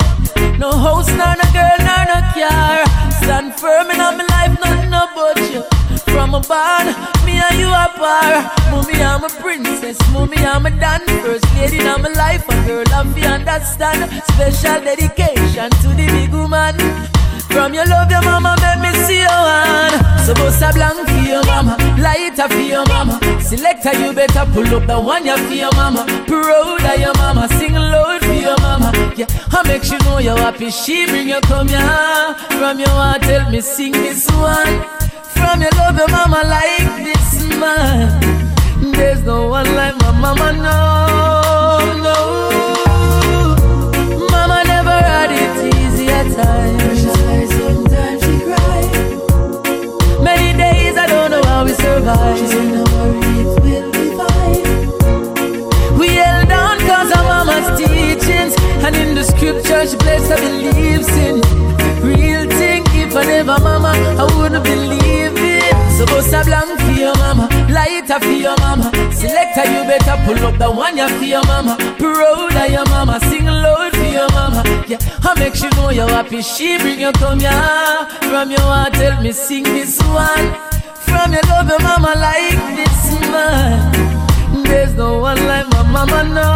No 0.60 0.72
house, 0.72 1.10
nor 1.10 1.34
no 1.36 1.46
girl, 1.54 1.78
nor 1.80 2.04
no 2.12 2.20
car. 2.34 2.86
Stand 3.24 3.56
firm 3.60 3.90
in 3.90 3.98
my 3.98 4.26
life, 4.30 4.60
nothing 4.64 4.94
about 4.94 5.40
you. 5.52 5.64
From 6.14 6.36
a 6.36 6.40
barn, 6.42 6.88
me 7.26 7.42
and 7.42 7.60
you 7.60 7.68
are 7.68 7.92
war. 7.98 8.34
Mommy, 8.70 9.02
I'm 9.02 9.24
a 9.24 9.30
princess. 9.30 9.98
Mommy, 10.12 10.38
I'm 10.38 10.66
a 10.66 10.70
dan. 10.70 11.02
First 11.24 11.46
lady 11.56 11.80
in 11.80 11.86
my 11.86 12.10
life. 12.10 12.48
A 12.48 12.68
girl, 12.68 12.86
I'm 12.94 13.14
fi 13.14 13.26
understand. 13.26 14.12
Special 14.34 14.82
dedication 14.82 15.70
to 15.82 15.88
the 15.90 16.06
big 16.14 16.32
woman. 16.32 17.15
From 17.56 17.74
your 17.74 17.86
love, 17.86 18.12
your 18.12 18.22
mama 18.22 18.56
make 18.60 18.80
me 18.84 18.92
see 19.06 19.22
your. 19.22 20.06
So 20.26 20.34
bust 20.34 20.62
a 20.62 20.74
blank 20.74 21.08
for 21.08 21.24
your 21.24 21.44
mama, 21.46 21.78
lighter 21.98 22.50
for 22.50 22.60
your 22.60 22.86
mama. 22.88 23.16
Selector, 23.42 23.94
you 23.98 24.12
better 24.12 24.46
pull 24.52 24.68
up 24.76 24.86
the 24.86 25.00
one 25.00 25.26
you 25.26 25.38
for 25.38 25.54
your 25.54 25.72
mama. 25.76 26.04
Proud 26.28 26.84
of 26.84 27.00
your 27.00 27.14
mama, 27.16 27.48
sing 27.58 27.74
loud 27.74 28.22
for 28.26 28.34
your 28.34 28.58
mama. 28.60 28.92
Yeah, 29.16 29.28
I 29.54 29.64
make 29.68 29.90
you 29.90 29.98
know 30.00 30.18
you're 30.18 30.38
happy. 30.38 30.70
She 30.70 31.06
bring 31.06 31.30
you 31.30 31.40
come 31.42 31.70
here. 31.70 32.36
From 32.60 32.78
your 32.80 32.90
heart, 32.90 33.22
tell 33.22 33.50
me 33.50 33.62
sing 33.62 33.94
this 33.94 34.28
one. 34.32 34.76
From 35.38 35.62
your 35.62 35.72
love, 35.80 35.96
your 35.98 36.10
mama 36.10 36.42
like 36.46 37.04
this 37.06 37.44
man. 37.58 38.92
There's 38.92 39.24
no 39.24 39.48
one 39.48 39.74
like 39.76 39.96
my 40.02 40.12
mama, 40.12 40.52
no. 40.54 41.55
Survive. 52.06 52.38
She 52.38 52.48
said, 52.48 52.68
"No 52.74 52.84
worry, 52.94 53.44
will 53.64 53.92
be 53.96 54.06
fine." 54.20 54.64
We 56.00 56.08
held 56.22 56.52
on 56.52 56.78
cause 56.88 57.12
of 57.18 57.24
mama's 57.32 57.68
teachings, 57.80 58.54
and 58.86 58.96
in 58.96 59.16
the 59.16 59.24
scripture 59.24 59.82
she 59.90 59.98
placed 59.98 60.30
her 60.32 60.40
beliefs 60.46 61.14
in. 61.26 61.36
Real 62.04 62.44
thing, 62.60 62.84
if 63.02 63.16
I 63.16 63.24
never 63.26 63.60
mama, 63.68 63.92
I 64.22 64.26
wouldn't 64.36 64.64
believe 64.64 65.38
it. 65.58 65.74
So 65.96 66.06
bust 66.06 66.34
a 66.34 66.42
for 66.86 66.96
your 67.04 67.16
mama, 67.24 67.46
lighter 67.78 68.20
for 68.20 68.38
your 68.46 68.58
mama. 68.58 68.92
Selector, 69.12 69.66
you 69.74 69.82
better 69.90 70.18
pull 70.26 70.42
up 70.48 70.58
the 70.64 70.70
one 70.70 70.98
you 70.98 71.08
for 71.18 71.30
your 71.36 71.46
mama. 71.46 71.74
Proud 71.98 72.56
of 72.62 72.70
your 72.76 72.86
mama, 72.94 73.20
sing 73.30 73.46
loud 73.46 73.92
for 74.00 74.10
your 74.18 74.30
mama. 74.38 74.62
Yeah, 74.88 75.00
I 75.24 75.32
make 75.40 75.58
you 75.64 75.70
know 75.72 75.90
you're 75.90 76.10
happy. 76.10 76.42
She 76.42 76.78
bring 76.78 77.00
you 77.00 77.12
come 77.14 77.40
here. 77.40 78.08
From 78.30 78.52
your 78.52 78.68
heart, 78.74 78.94
tell 78.94 79.16
me 79.24 79.32
sing 79.32 79.64
this 79.64 79.98
one. 80.04 80.48
From 81.16 81.32
your 81.32 81.42
love, 81.48 81.70
your 81.70 81.80
mama 81.80 82.14
like 82.20 82.60
this 82.76 83.00
man. 83.32 84.64
There's 84.64 84.94
no 84.96 85.20
one 85.20 85.40
like 85.48 85.68
my 85.70 85.84
mama, 85.84 86.24
no, 86.38 86.50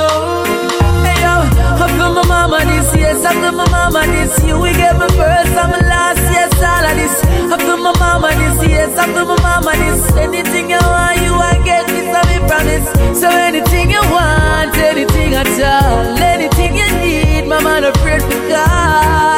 no. 0.00 0.10
Hey 1.06 1.18
yo, 1.22 1.34
I 1.78 1.86
feel 1.96 2.12
my 2.18 2.24
mama 2.26 2.58
this 2.66 2.90
yes, 2.96 3.24
I 3.24 3.32
feel 3.40 3.52
my 3.52 3.64
mama 3.70 4.02
this 4.10 4.34
year. 4.42 4.58
We 4.58 4.72
get 4.72 4.96
my 4.98 5.06
first 5.18 5.54
my 5.54 5.80
last 5.86 6.20
yes, 6.34 6.52
all 6.58 6.84
of 6.90 6.94
this. 6.98 7.14
I 7.52 7.56
feel 7.58 7.78
my 7.78 7.92
mama 8.02 8.28
this 8.40 8.68
yes, 8.68 8.98
I 8.98 9.06
feel 9.14 9.24
my 9.24 9.38
mama 9.40 9.72
this. 9.78 10.02
Anything 10.16 10.70
you 10.70 10.82
want, 10.82 11.20
you 11.22 11.32
want 11.32 11.64
get 11.64 11.86
this, 11.86 12.08
I 12.10 12.22
me 12.28 12.36
promise. 12.48 12.86
So 13.20 13.28
anything 13.30 13.90
you 13.90 14.02
want, 14.10 14.76
anything 14.76 15.34
at 15.34 15.46
all, 15.46 16.18
anything 16.18 16.76
you 16.76 16.88
need, 17.00 17.46
my 17.46 17.62
man 17.62 17.84
afraid 17.84 18.20
to 18.20 18.38
call. 18.50 19.37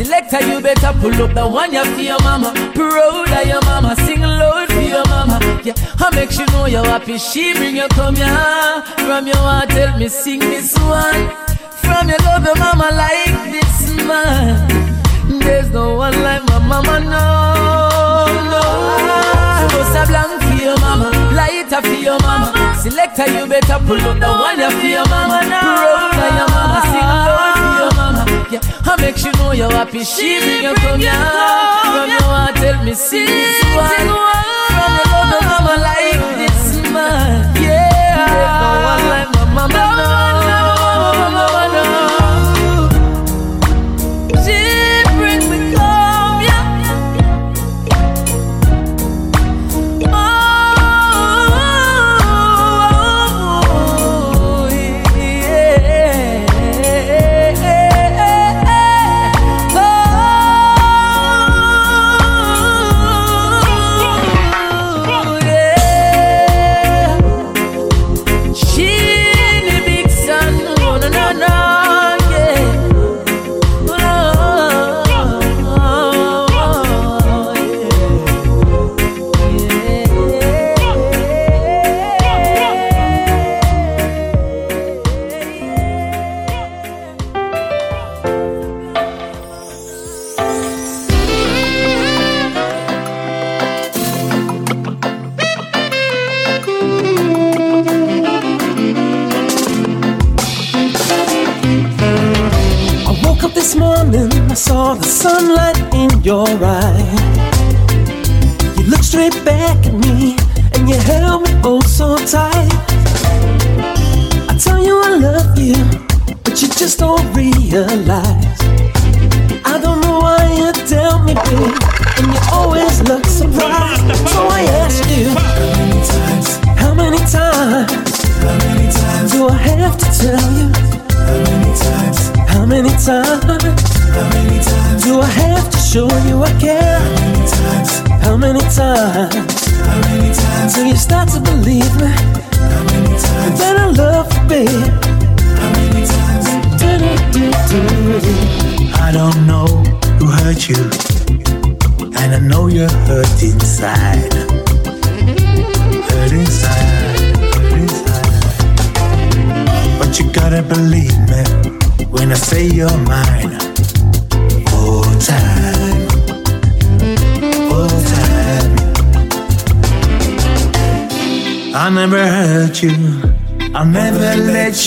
Selector, 0.00 0.40
you 0.48 0.62
better 0.62 0.94
pull 0.98 1.12
up 1.22 1.34
the 1.34 1.46
one 1.46 1.74
you 1.74 1.84
for 1.84 2.00
your 2.00 2.18
mama. 2.22 2.54
Proud 2.74 3.28
of 3.28 3.46
your 3.46 3.60
mama, 3.68 3.94
sing 3.96 4.22
loud 4.22 4.72
for 4.72 4.80
your 4.80 5.04
mama. 5.08 5.36
Yeah, 5.62 5.74
I 6.00 6.08
make 6.16 6.32
you 6.38 6.46
know 6.46 6.64
you're 6.64 6.82
happy. 6.86 7.18
She 7.18 7.52
bring 7.52 7.76
you 7.76 7.86
come 7.88 8.16
here. 8.16 8.82
From 9.04 9.26
your 9.26 9.36
heart, 9.36 9.68
tell 9.68 9.98
me 9.98 10.08
sing 10.08 10.40
this 10.40 10.72
one. 10.78 11.28
From 11.84 12.08
your 12.08 12.16
love, 12.24 12.46
your 12.46 12.56
mama 12.56 12.88
like 12.96 13.52
this 13.52 13.92
man. 14.08 15.38
There's 15.38 15.68
no 15.68 15.96
one 15.96 16.16
like 16.22 16.44
my 16.48 16.58
mama, 16.60 17.00
no, 17.00 18.24
no. 18.48 18.62
Bust 19.68 20.00
a 20.00 20.06
blank 20.08 20.40
for 20.40 20.64
your 20.64 20.80
mama, 20.80 21.12
lighter 21.36 21.82
for 21.82 22.00
your 22.00 22.18
mama. 22.20 22.56
Selector, 22.80 23.28
you 23.36 23.46
better 23.46 23.78
pull 23.84 24.00
up 24.00 24.16
the 24.18 24.32
one 24.32 24.60
you 24.60 24.70
for 24.80 24.86
your 24.96 25.06
mama. 25.12 25.44
Proud 25.44 26.16
of 26.16 26.36
your 26.40 26.48
mama, 26.48 26.80
sing 26.88 27.04
loud 27.04 27.39
mama. 28.50 28.62
Yeah, 28.84 28.92
I 28.92 28.96
make 29.00 29.24
you 29.24 29.32
know 29.32 29.52
you're 29.52 29.70
happy. 29.70 30.04
She 30.04 30.40
bring 30.40 30.62
you 30.62 30.74
come 30.74 31.00
here. 31.00 31.12
From 31.12 32.08
your 32.10 32.22
heart, 32.22 32.54
tell 32.56 32.84
me 32.84 32.94
sing 32.94 33.26
this 33.26 33.64
one. 33.76 33.88
From 33.88 34.06
your 34.06 34.16
love, 34.16 35.30
your 35.30 35.42
mama 35.42 35.74
like 35.80 36.20
this 36.38 36.76
man. 36.90 37.54
Yeah, 37.56 38.26
there's 38.26 38.56
no 38.60 38.70
one 38.90 39.04
like 39.08 39.30
my 39.34 39.44
mama, 39.54 39.99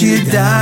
you 0.02 0.24
down. 0.32 0.53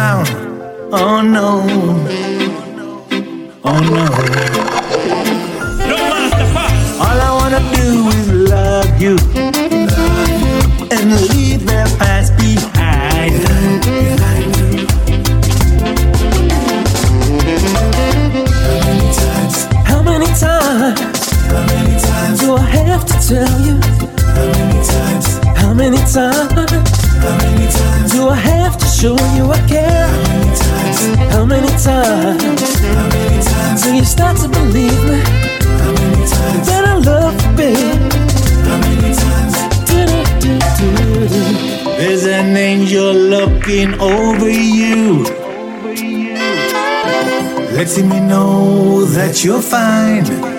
Know 49.43 49.59
that 49.59 50.50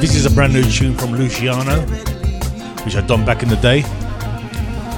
this 0.00 0.14
is 0.14 0.26
a 0.26 0.30
brand 0.30 0.52
new 0.52 0.62
tune 0.64 0.94
from 0.94 1.12
Luciano, 1.14 1.80
which 2.84 2.96
I'd 2.96 3.06
done 3.06 3.24
back 3.24 3.42
in 3.42 3.48
the 3.48 3.56
day. 3.56 3.82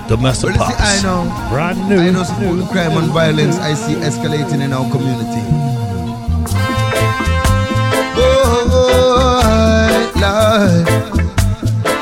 The 0.09 0.17
Master 0.17 0.47
Well, 0.49 0.57
Pops. 0.57 0.81
I 0.81 1.03
know. 1.03 1.49
Brand 1.51 1.89
new. 1.89 1.99
I 1.99 2.11
know 2.11 2.23
some 2.23 2.67
crime 2.69 2.97
and 2.97 3.13
violence 3.13 3.59
I 3.59 3.75
see 3.75 3.95
escalating 3.95 4.63
in 4.63 4.73
our 4.73 4.91
community. 4.91 5.43
Oh, 8.17 8.65
Lord. 10.17 10.59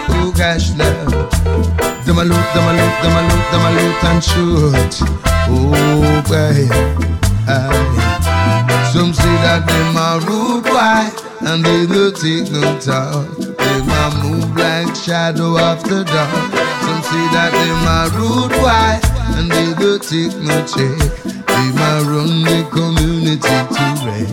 Oh, 0.08 0.32
gosh, 0.36 0.70
Lord. 0.78 1.30
Them 2.06 2.18
a 2.18 2.24
loot, 2.24 2.46
them 2.54 2.64
a 2.64 2.72
loot, 2.78 2.94
them 3.02 3.16
a 3.16 3.22
loot, 3.26 3.44
them 3.50 3.64
a 3.66 3.70
loot 3.76 4.04
and 4.04 4.22
shoot. 4.22 4.94
Oh, 5.48 6.22
boy. 6.28 6.68
Aye. 7.48 8.90
Some 8.92 9.12
say 9.12 9.34
that 9.42 9.66
them 9.66 9.96
a 9.96 10.20
rude 10.26 10.55
boy 10.76 11.08
and 11.48 11.64
they 11.64 11.86
don't 11.86 12.14
take 12.14 12.52
no 12.52 12.64
talk. 12.78 13.24
They 13.40 13.78
a 13.80 14.04
move 14.20 14.52
like 14.56 14.94
shadow 14.94 15.56
after 15.56 16.04
dark. 16.04 16.52
Some 16.84 17.02
say 17.08 17.24
that 17.32 17.50
them 17.56 17.88
a 17.96 18.12
rude 18.12 18.52
boy 18.60 18.92
and 19.36 19.48
they 19.48 19.72
don't 19.80 20.02
take 20.04 20.36
no 20.44 20.56
check. 20.68 21.00
They 21.48 21.68
a 21.80 21.92
run 22.04 22.44
the 22.44 22.60
community 22.68 23.56
to 23.76 23.86
wreck. 24.04 24.28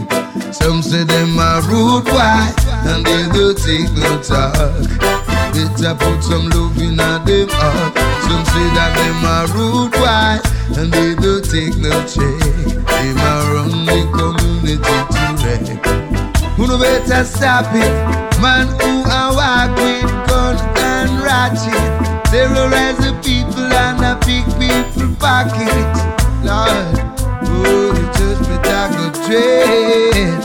Some 0.54 0.82
say 0.82 1.04
them 1.06 1.40
a 1.40 1.64
rude 1.64 2.04
boy 2.12 2.44
and 2.92 3.06
they 3.06 3.24
don't 3.32 3.56
take 3.56 3.92
no 3.96 4.12
talk. 4.20 4.84
Better 5.56 5.96
put 5.96 6.20
some 6.24 6.50
love 6.52 6.78
in 6.78 7.00
a 7.00 7.24
them 7.24 7.48
heart. 7.56 7.96
Some 8.28 8.44
say 8.52 8.68
that 8.76 8.92
them 9.00 9.24
a 9.32 9.48
rude 9.56 9.92
boy 9.96 10.44
and 10.82 10.92
they 10.92 11.16
don't 11.16 11.44
take 11.48 11.78
no 11.80 11.94
check. 12.04 12.84
They 13.00 13.12
a 13.16 13.34
run 13.48 13.86
the 13.88 14.00
community 14.12 14.98
to 15.16 15.24
wreck. 15.40 16.13
Who 16.56 16.68
no 16.68 16.78
better 16.78 17.24
stop 17.26 17.66
it? 17.74 17.92
Man 18.40 18.68
who 18.68 19.02
a 19.10 19.34
walk 19.34 19.76
with 19.78 20.04
gun 20.28 20.56
and 20.78 21.24
ratchet, 21.24 22.26
terrorize 22.32 22.98
the 22.98 23.14
people 23.24 23.64
and 23.64 24.00
a 24.06 24.16
pick 24.24 24.46
people 24.60 25.16
pocket. 25.20 25.74
Lord, 26.46 27.00
oh, 27.50 27.92
the 27.96 28.06
judgment 28.18 28.68
I 28.68 28.72
go 28.94 29.06
dread. 29.26 30.44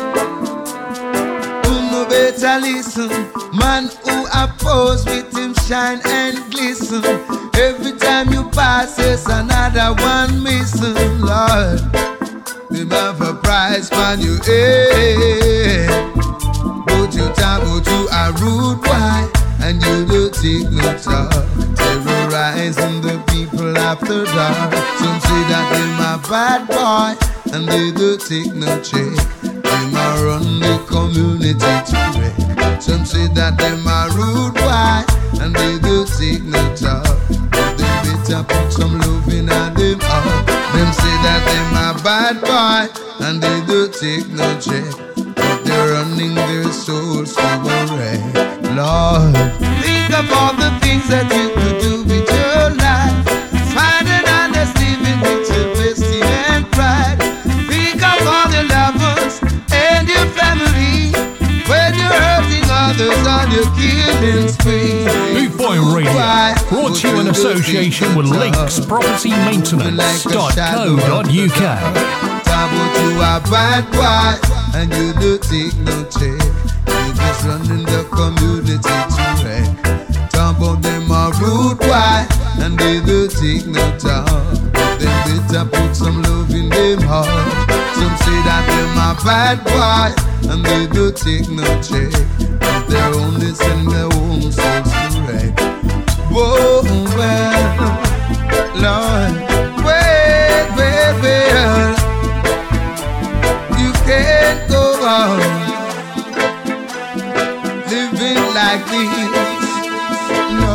Who 1.67 1.73
no 1.93 2.09
better 2.09 2.59
listen? 2.61 3.11
Man 3.53 3.91
who 4.05 4.27
oppose 4.33 5.05
with 5.05 5.37
him 5.37 5.53
shine 5.67 6.01
and 6.07 6.39
glisten. 6.51 7.05
Every 7.55 7.99
time 7.99 8.33
you 8.33 8.49
pass, 8.51 8.97
there's 8.97 9.27
another 9.27 9.95
one 10.03 10.43
missing, 10.43 11.21
Lord. 11.21 12.08
A 12.81 13.35
price 13.35 13.91
on 13.91 14.20
you, 14.20 14.39
eh? 14.47 15.89
Talk 17.35 17.62
about 17.62 17.87
you 17.89 18.09
a 18.09 18.33
rude 18.39 18.81
boy, 18.83 19.26
and 19.66 19.83
you 19.83 20.07
don't 20.07 20.33
take 20.33 20.70
no 20.70 20.97
talk. 20.97 21.33
Terrorizing 21.74 23.01
the 23.01 23.20
people 23.33 23.76
after 23.76 24.24
dark. 24.26 24.72
Some 25.01 25.20
say 25.20 25.43
that 25.51 25.66
them 25.74 26.01
a 26.07 26.18
bad 26.31 26.68
boy, 26.68 27.16
and 27.53 27.68
they 27.68 27.91
don't 27.91 28.20
take 28.20 28.55
no 28.55 28.81
check. 28.81 29.16
Them 29.43 29.97
a 29.97 30.24
run 30.24 30.61
the 30.61 30.79
community 30.87 31.59
to 31.59 31.99
wreck. 32.14 32.81
Some 32.81 33.05
say 33.05 33.26
that 33.35 33.59
them 33.59 33.89
a 33.89 34.09
rude 34.14 34.55
boy, 34.55 35.03
and 35.43 35.53
they 35.53 35.79
don't 35.81 36.07
take 36.16 36.45
no 36.45 36.62
talk. 36.76 37.18
But 37.51 37.76
them 37.76 38.22
better 38.22 38.45
put 38.45 38.72
some 38.72 38.99
bad 42.03 42.40
boy, 42.40 42.88
and 43.24 43.42
they 43.42 43.61
don't 43.66 43.92
take 43.92 44.28
no 44.28 44.59
check. 44.61 44.84
But 45.34 45.64
they're 45.64 45.92
running 45.92 46.34
their 46.34 46.64
souls 46.72 47.34
to 47.34 47.42
the 47.42 47.78
wreck. 47.96 48.22
Lord, 48.76 49.34
think 49.82 50.11
of 50.12 50.30
all 50.32 50.55
the 50.55 50.70
things 50.80 51.09
that 51.09 51.26
you 51.34 51.51
could 51.55 51.80
do 51.82 51.97
hurting 62.99 63.26
on 63.26 63.51
your 63.51 63.64
killing 63.76 64.49
spree. 64.49 65.05
Boot 65.34 65.57
Boy 65.57 65.78
Radio, 65.94 66.12
brought 66.68 66.96
to 66.96 67.09
you 67.09 67.20
in 67.20 67.28
association 67.28 68.14
with 68.16 68.26
Links 68.26 68.84
Property 68.84 69.30
Maintenance.co.uk. 69.30 70.59
Talk 72.44 72.70
about 72.72 72.94
you 73.03 73.11
a 73.18 73.40
bad 73.51 73.84
boy 73.92 74.34
and 74.74 74.92
you 74.92 75.12
don't 75.14 75.42
take 75.42 75.76
no 75.78 76.05
check. 76.11 76.40
You 76.88 77.14
just 77.14 77.44
running 77.44 77.84
the 77.84 78.05
community 78.11 78.78
to 78.78 79.44
wreck. 79.44 79.68
About 80.34 80.82
them 80.82 81.11
a 81.11 81.30
rude 81.40 81.78
boy 81.78 82.26
and 82.64 82.78
they 82.78 83.01
don't 83.01 83.30
take 83.30 83.66
no 83.66 83.99
talk. 83.99 84.26
Them 84.99 85.46
better 85.46 85.64
put 85.68 85.94
some 85.94 86.22
love 86.22 86.51
in 86.51 86.68
them 86.70 87.01
heart. 87.03 87.26
Some 87.94 88.16
say 88.18 88.42
that 88.46 88.64
them 88.66 88.96
a 88.96 89.14
bad 89.24 89.62
boy 89.64 90.51
and 90.51 90.64
they 90.64 90.86
don't 90.86 91.16
take 91.16 91.49
no 91.51 91.64
check. 91.82 92.47
Well, 96.31 96.83
Lord. 98.77 99.33
You 103.79 103.91
can't 104.07 104.61
go 104.71 104.83
on 105.03 105.39
living 107.91 108.43
like 108.55 108.85
this. 108.87 109.29
No, 110.61 110.75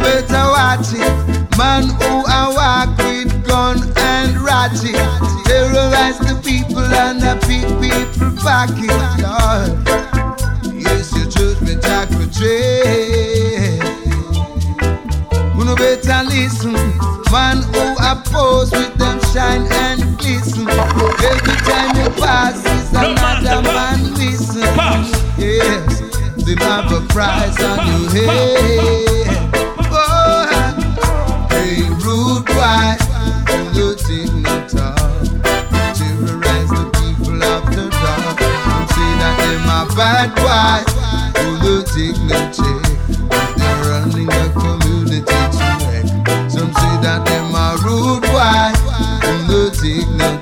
better 0.00 0.46
watch 0.56 0.92
it. 0.92 1.56
Man 1.56 1.84
who 1.84 2.22
walk 2.54 2.96
with 2.98 3.32
gun 3.46 3.78
and 3.96 4.36
terrorize 5.44 6.18
the 6.18 6.34
people 6.44 6.80
and 6.80 7.22
pick 7.42 7.66
people 7.80 8.36
pocket. 8.42 8.90
Lord, 9.22 10.11
judgment 12.32 12.46
I 12.46 13.78
trade. 13.78 13.82
You 15.56 15.64
no 15.64 15.74
better 15.76 16.22
listen. 16.24 16.72
Man 17.30 17.62
who 17.62 17.96
oppose 17.98 18.70
with 18.72 18.94
them 18.96 19.20
shine 19.32 19.66
and 19.72 20.18
glisten. 20.18 20.68
Every 20.68 21.56
time 21.64 21.96
you 21.96 22.10
pass, 22.20 22.64
is 22.66 22.90
another 22.90 23.62
man 23.62 24.14
listen. 24.14 24.62
Yes, 25.38 26.00
him 26.46 26.58
have 26.58 26.92
a 26.92 27.00
price 27.08 27.58
on 27.62 27.86
your 27.86 28.10
head. 28.10 29.52
Oh, 29.90 30.46
hey, 31.50 31.88
rude 32.04 32.44
boy, 32.44 32.96
you 33.72 33.94
think 33.94 34.32
no 34.42 34.54
talk. 34.68 34.96
Terrorize 35.96 36.68
the 36.68 36.84
people 36.98 37.42
after 37.42 37.88
dark. 37.88 38.38
Say 38.90 39.10
that 39.20 39.34
them 39.38 39.68
a 39.68 39.96
bad 39.96 40.28
boy, 40.36 40.80
They're 41.94 43.84
running 43.84 44.24
the 44.24 44.48
community 44.56 45.20
to. 45.20 45.36
Some 46.48 46.72
say 46.72 46.94
that 47.04 47.20
them 47.26 47.54
rude 47.84 48.24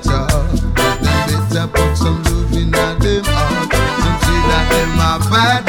no. 0.06 0.28
Them 1.02 1.26
better 1.26 1.66
put 1.66 1.96
some 1.96 2.22
them. 3.02 3.24
Some 3.24 4.18
say 4.22 4.38
that 4.46 4.64
them 4.70 4.94
bad 5.28 5.66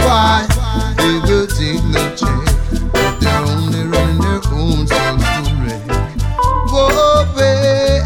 they're 3.19 3.45
only 3.49 3.83
running 3.89 4.21
their 4.21 4.41
own 4.53 4.85
to 4.85 5.01
wreck. 5.65 5.81
Babe, 7.33 8.05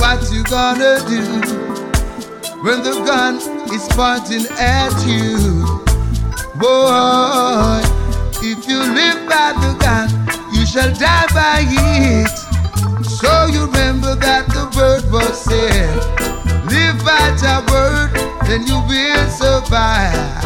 what 0.00 0.20
you 0.32 0.42
gonna 0.44 0.92
do 1.06 1.20
when 2.64 2.78
the 2.82 2.92
gun 3.04 3.23
pointing 3.94 4.46
at 4.58 4.92
you? 5.06 5.62
Boy, 6.58 7.80
if 8.42 8.66
you 8.68 8.78
live 8.78 9.28
by 9.28 9.54
the 9.62 9.76
gun, 9.78 10.08
you 10.52 10.66
shall 10.66 10.92
die 10.94 11.26
by 11.32 11.64
it. 11.70 12.28
So 13.04 13.46
you 13.46 13.66
remember 13.66 14.16
that 14.16 14.46
the 14.48 14.66
word 14.76 15.10
was 15.12 15.40
said. 15.44 15.94
Live 16.66 16.98
by 17.04 17.30
the 17.38 17.62
word, 17.70 18.10
then 18.46 18.66
you 18.66 18.78
will 18.88 19.30
survive. 19.30 20.43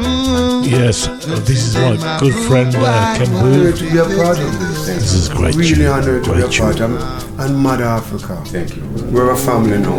Hmm. 0.00 0.62
Yes, 0.62 1.08
this 1.48 1.66
is 1.66 1.74
my 1.74 2.18
good 2.20 2.32
friend 2.46 2.72
uh, 2.76 3.16
Ken 3.18 3.34
Honored 3.34 3.76
to 3.76 3.90
be 3.90 3.98
a 3.98 4.04
part 4.04 4.38
of 4.38 4.58
this. 4.60 4.86
This 4.86 5.12
is 5.12 5.28
great. 5.28 5.56
Really 5.56 5.74
tune, 5.74 5.86
honored 5.86 6.24
to 6.24 6.34
be 6.34 6.38
a 6.38 6.42
great 6.46 6.58
part 6.60 6.80
of 6.80 7.40
and 7.40 7.56
Mother 7.58 7.82
Africa. 7.82 8.40
Thank 8.46 8.76
you. 8.76 8.84
We're 9.10 9.32
a 9.32 9.36
family 9.36 9.78
now. 9.78 9.98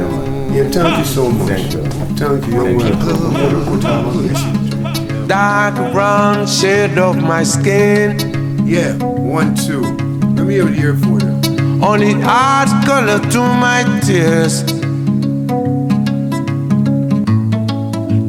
Yeah, 0.53 0.69
thank 0.69 0.99
you 0.99 1.03
so 1.03 1.29
much. 1.29 1.49
Thank 1.49 1.73
you. 1.73 1.83
Thank 2.15 2.47
you. 2.47 2.53
You're 2.53 2.77
welcome. 2.77 3.31
Have 3.33 3.67
a 3.67 3.71
good 3.71 3.81
time. 3.81 5.27
Dark 5.27 5.91
brown 5.91 6.47
shade 6.47 6.97
of 6.97 7.17
my 7.17 7.43
skin. 7.43 8.65
Yeah, 8.65 8.95
one, 9.03 9.53
two. 9.53 9.81
Let 9.81 10.47
me 10.47 10.55
have 10.59 10.69
it 10.69 10.75
here 10.75 10.95
for 10.95 11.19
you. 11.19 11.83
Only 11.83 12.13
art 12.23 12.69
color 12.85 13.19
to 13.19 13.39
my 13.39 13.83
tears. 14.05 14.63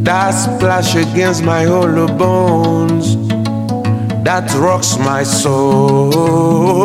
That 0.02 0.30
splash 0.30 0.94
against 0.94 1.44
my 1.44 1.64
hollow 1.64 2.08
bones. 2.08 3.16
That 4.24 4.50
rocks 4.54 4.98
my 4.98 5.22
soul. 5.22 6.80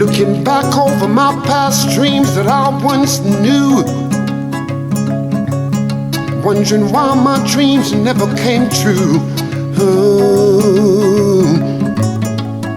Looking 0.00 0.42
back 0.44 0.76
over 0.76 1.08
my 1.08 1.32
past 1.46 1.90
dreams 1.94 2.34
that 2.34 2.46
I 2.46 2.68
once 2.82 3.20
knew. 3.20 3.84
Wondering 6.44 6.90
why 6.92 7.14
my 7.14 7.38
dreams 7.50 7.92
never 7.92 8.26
came 8.36 8.68
true. 8.70 9.18
Oh, 9.78 11.42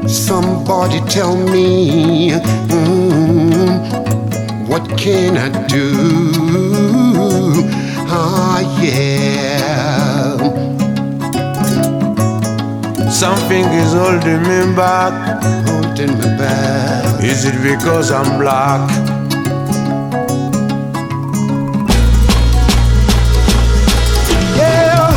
somebody 0.08 1.00
tell 1.10 1.36
me, 1.36 2.32
mm, 2.32 3.47
what 4.78 4.98
can 5.00 5.38
I 5.38 5.50
do? 5.68 5.92
Ah, 8.10 8.60
yeah. 8.82 10.38
Something 13.10 13.66
is 13.82 13.94
holding 13.94 14.42
me 14.44 14.76
back. 14.76 15.44
Holding 15.68 16.14
me 16.20 16.30
back. 16.38 17.24
Is 17.24 17.46
it 17.46 17.58
because 17.64 18.12
I'm 18.12 18.40
black? 18.40 18.88
Yeah, 24.62 25.10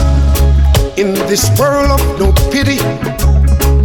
in 0.96 1.12
this 1.28 1.44
world 1.58 1.90
of 1.90 2.02
no 2.18 2.32
pity, 2.50 2.80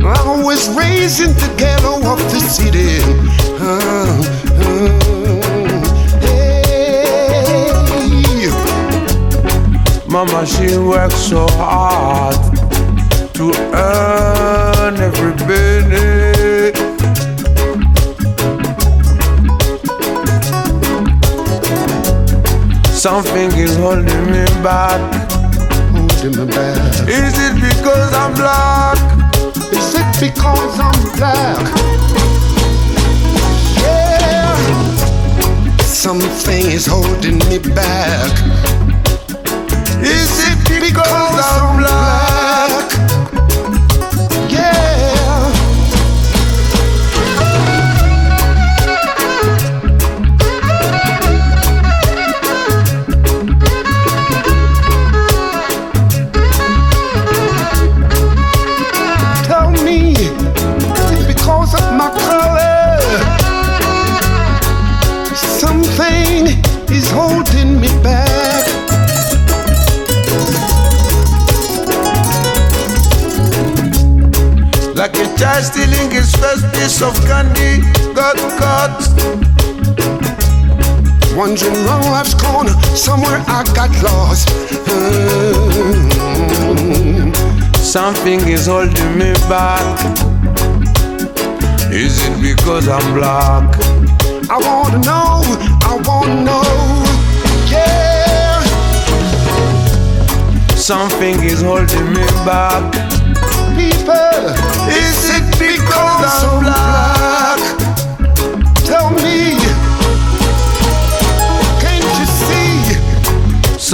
I 0.06 0.42
was 0.42 0.70
raised 0.78 1.20
in 1.20 1.32
the 1.34 1.54
ghetto 1.58 1.96
of 2.14 2.20
the 2.32 2.40
city. 2.40 3.00
Ah, 3.60 4.22
ah, 4.62 5.15
Mama, 10.16 10.46
she 10.46 10.78
works 10.78 11.16
so 11.16 11.46
hard 11.60 12.38
to 13.34 13.52
earn 13.76 14.96
every 14.96 15.34
penny. 15.44 16.72
Something 22.94 23.52
is 23.60 23.76
holding 23.76 24.06
me 24.32 24.46
back. 24.64 25.02
Holding 25.92 26.32
me 26.40 26.46
back. 26.50 27.10
Is 27.10 27.36
it 27.38 27.56
because 27.56 28.14
I'm 28.14 28.34
black? 28.36 28.98
Is 29.74 29.96
it 29.96 30.10
because 30.22 30.80
I'm 30.80 31.18
black? 31.18 31.60
Yeah, 33.84 34.56
something 35.80 36.72
is 36.72 36.86
holding 36.86 37.40
me 37.50 37.60
back. 37.60 38.75
Is 40.06 40.38
it 40.50 40.82
because 40.82 41.08
I'm 41.10 41.80
black? 41.80 42.25
Child 75.46 75.64
stealing 75.64 76.10
his 76.10 76.36
first 76.36 76.66
piece 76.74 77.02
of 77.02 77.14
candy, 77.30 77.74
got 78.16 78.38
caught. 78.60 78.98
Wondering 81.38 81.80
wrong 81.86 82.06
life's 82.16 82.34
corner, 82.34 82.74
somewhere 82.96 83.44
I 83.48 83.64
got 83.78 83.92
lost. 84.02 84.48
Mm. 84.90 85.36
Something 87.78 88.40
is 88.56 88.66
holding 88.66 89.18
me 89.20 89.34
back. 89.54 89.86
Is 91.92 92.14
it 92.28 92.36
because 92.42 92.88
I'm 92.88 93.14
black? 93.14 93.68
I 94.50 94.58
wanna 94.68 95.00
know, 95.10 95.44
I 95.92 95.94
wanna 96.08 96.38
know, 96.48 96.66
yeah. 97.70 98.64
Something 100.76 101.36
is 101.44 101.62
holding 101.62 102.08
me 102.18 102.26
back. 102.50 102.86
People, 103.78 104.85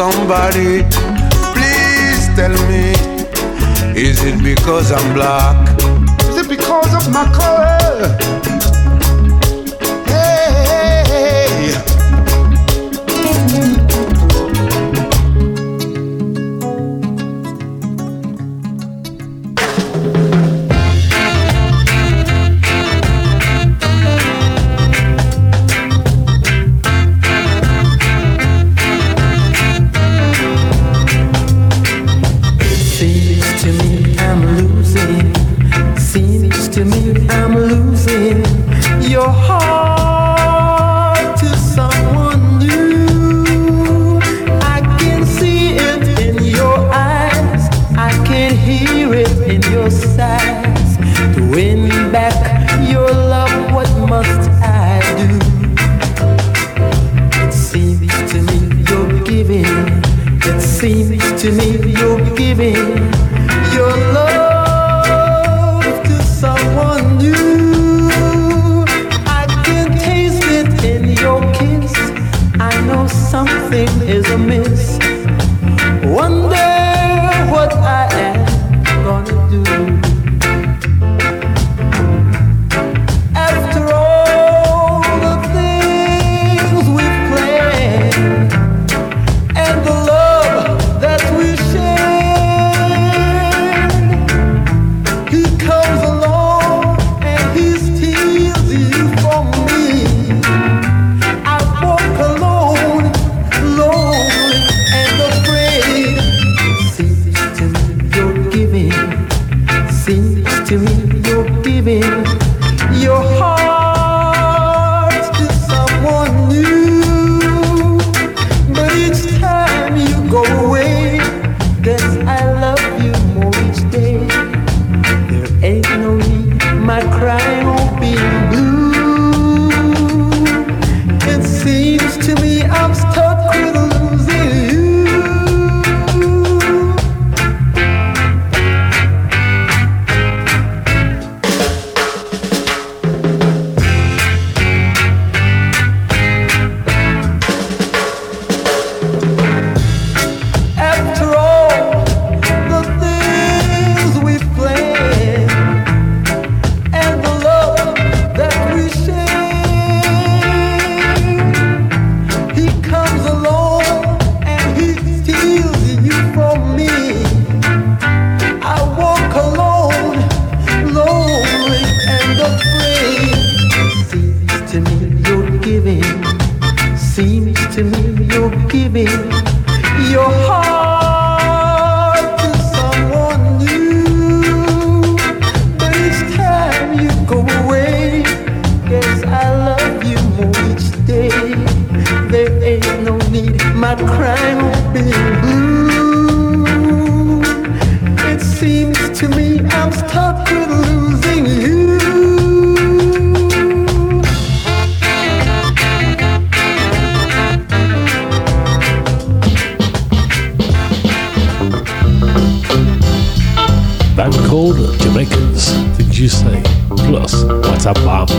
Somebody, 0.01 0.84
please 1.53 2.26
tell 2.34 2.55
me. 2.69 2.93
Is 3.93 4.24
it 4.24 4.41
because 4.41 4.89
I'm 4.89 5.13
black? 5.13 5.67
Is 6.22 6.38
it 6.38 6.47
because 6.47 6.93
of 6.95 7.13
my 7.13 7.26
color? 7.34 7.80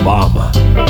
A 0.05 0.82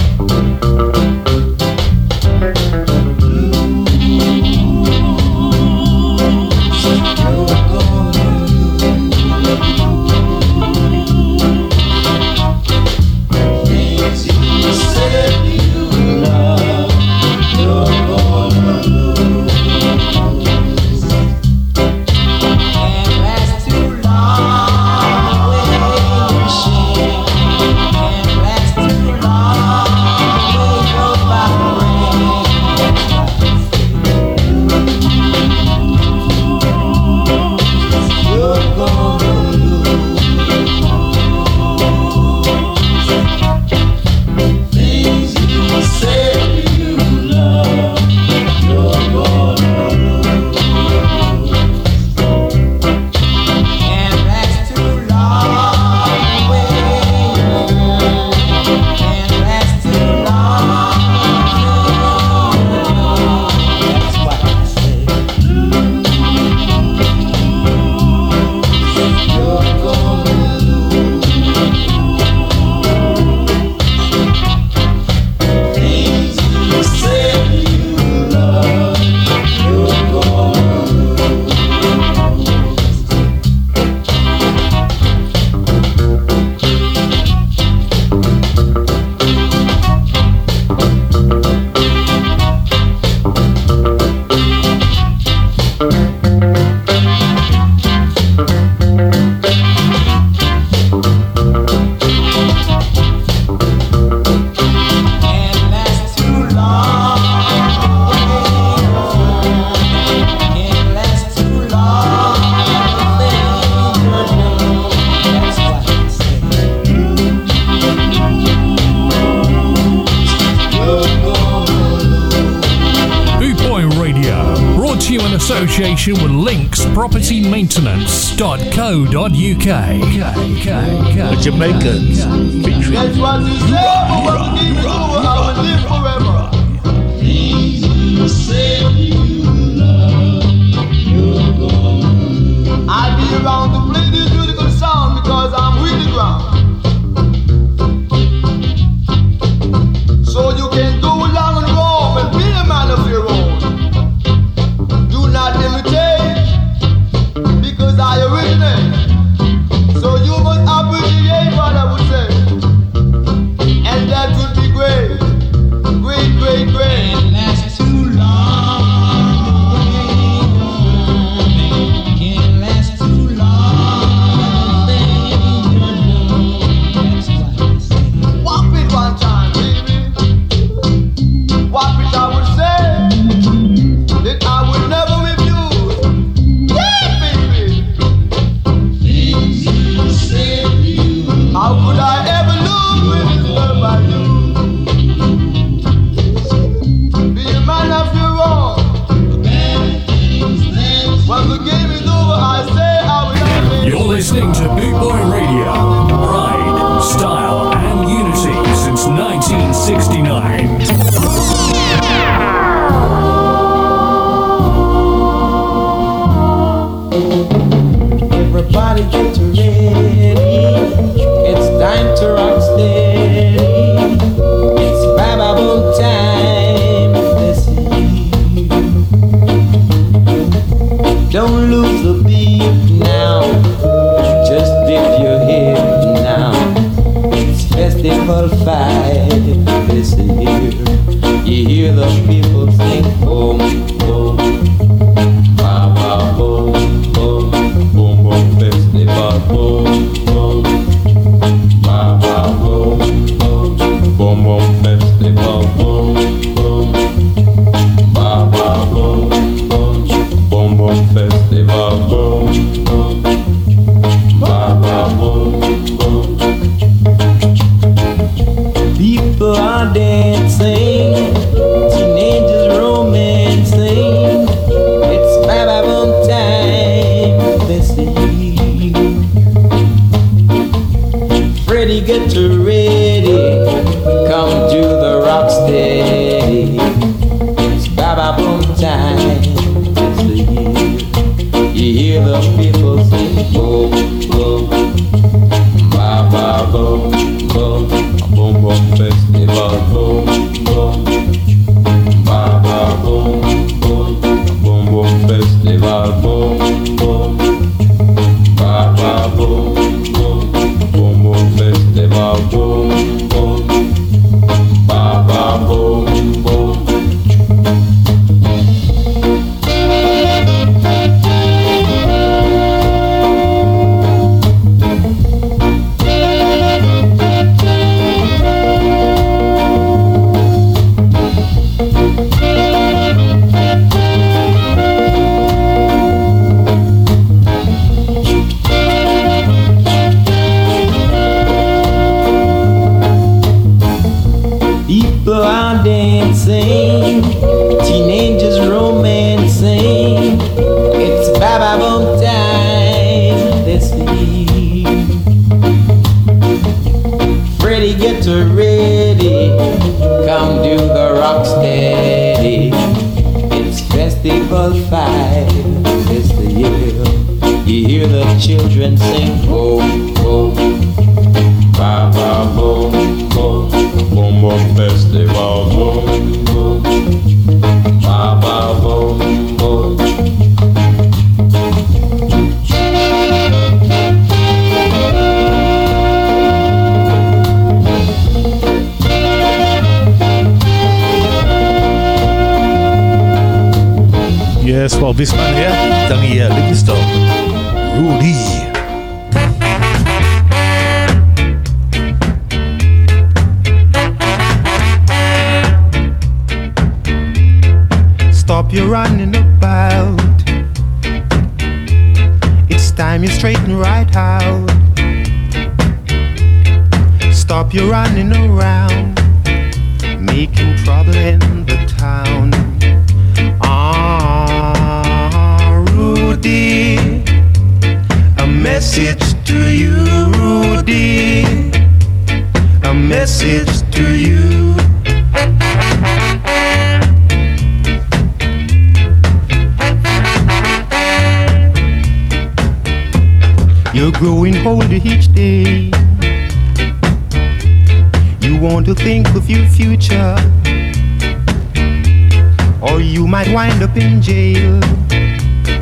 you 453.02 453.26
might 453.26 453.48
wind 453.52 453.82
up 453.82 453.96
in 453.96 454.22
jail. 454.22 454.80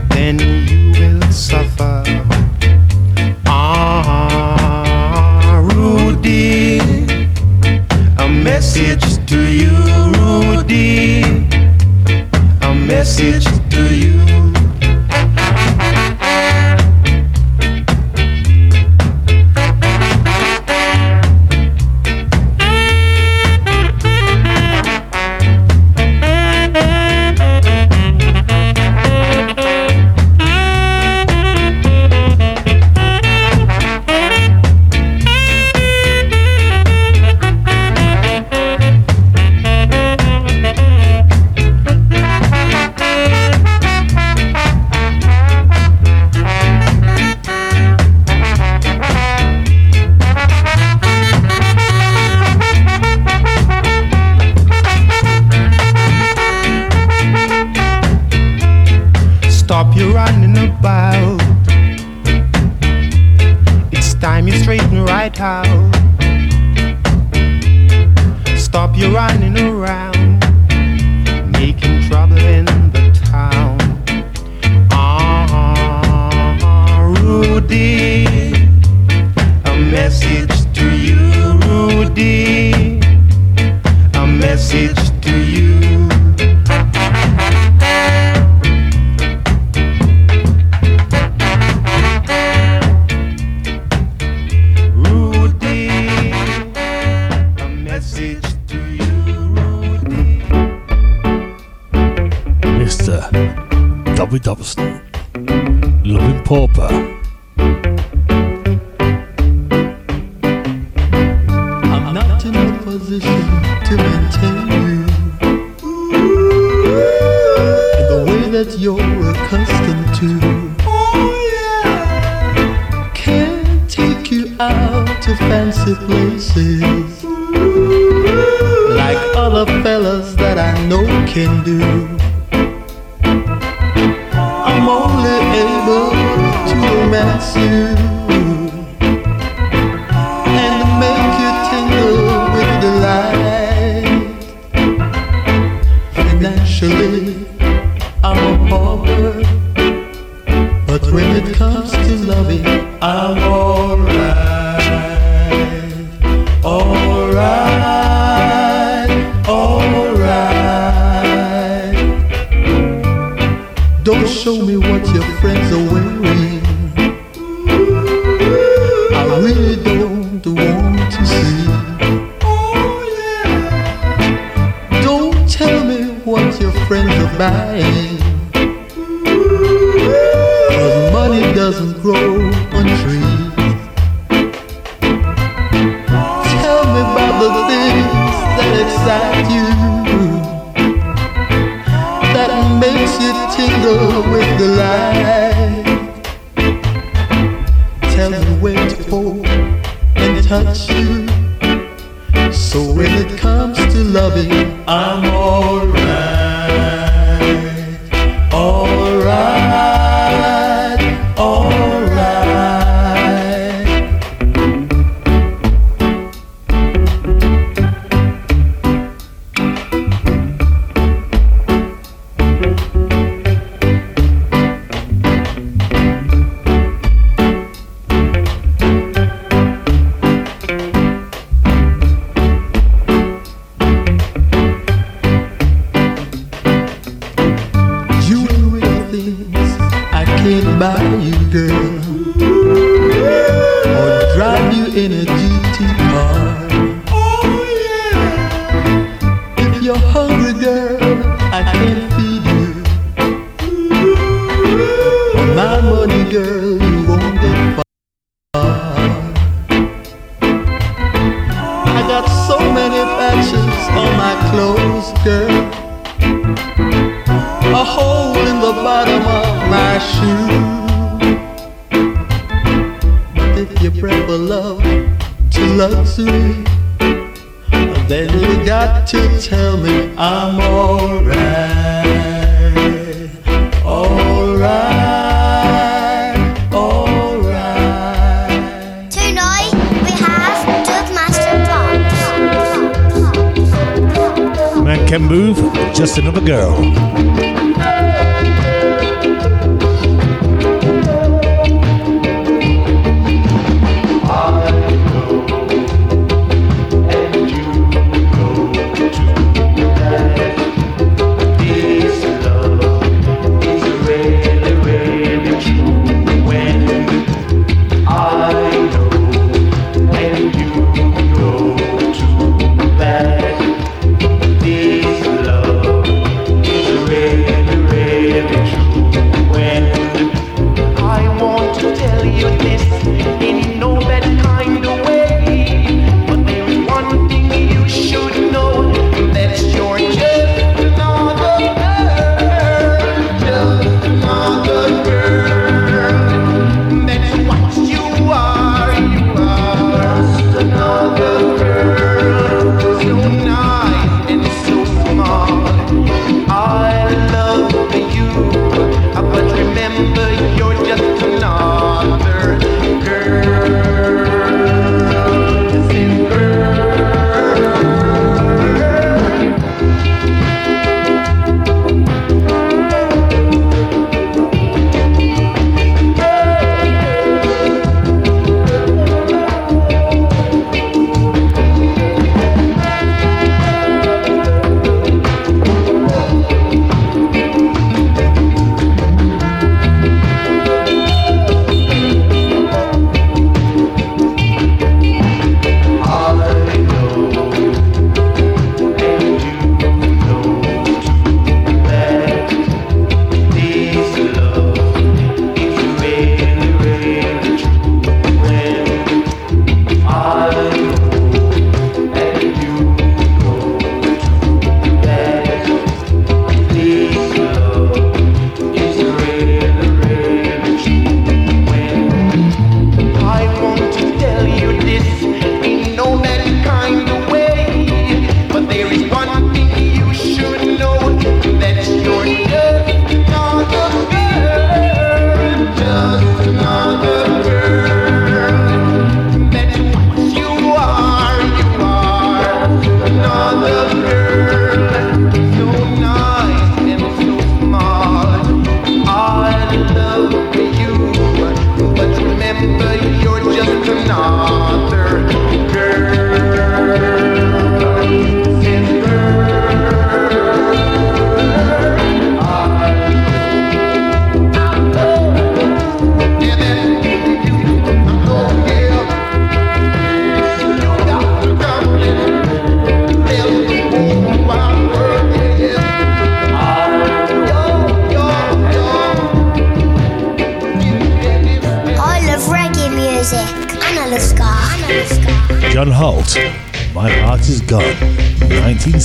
Then 0.09 0.39
you 0.69 0.93
will 0.99 1.23
suffer. 1.33 1.80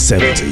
1970. 0.06 0.45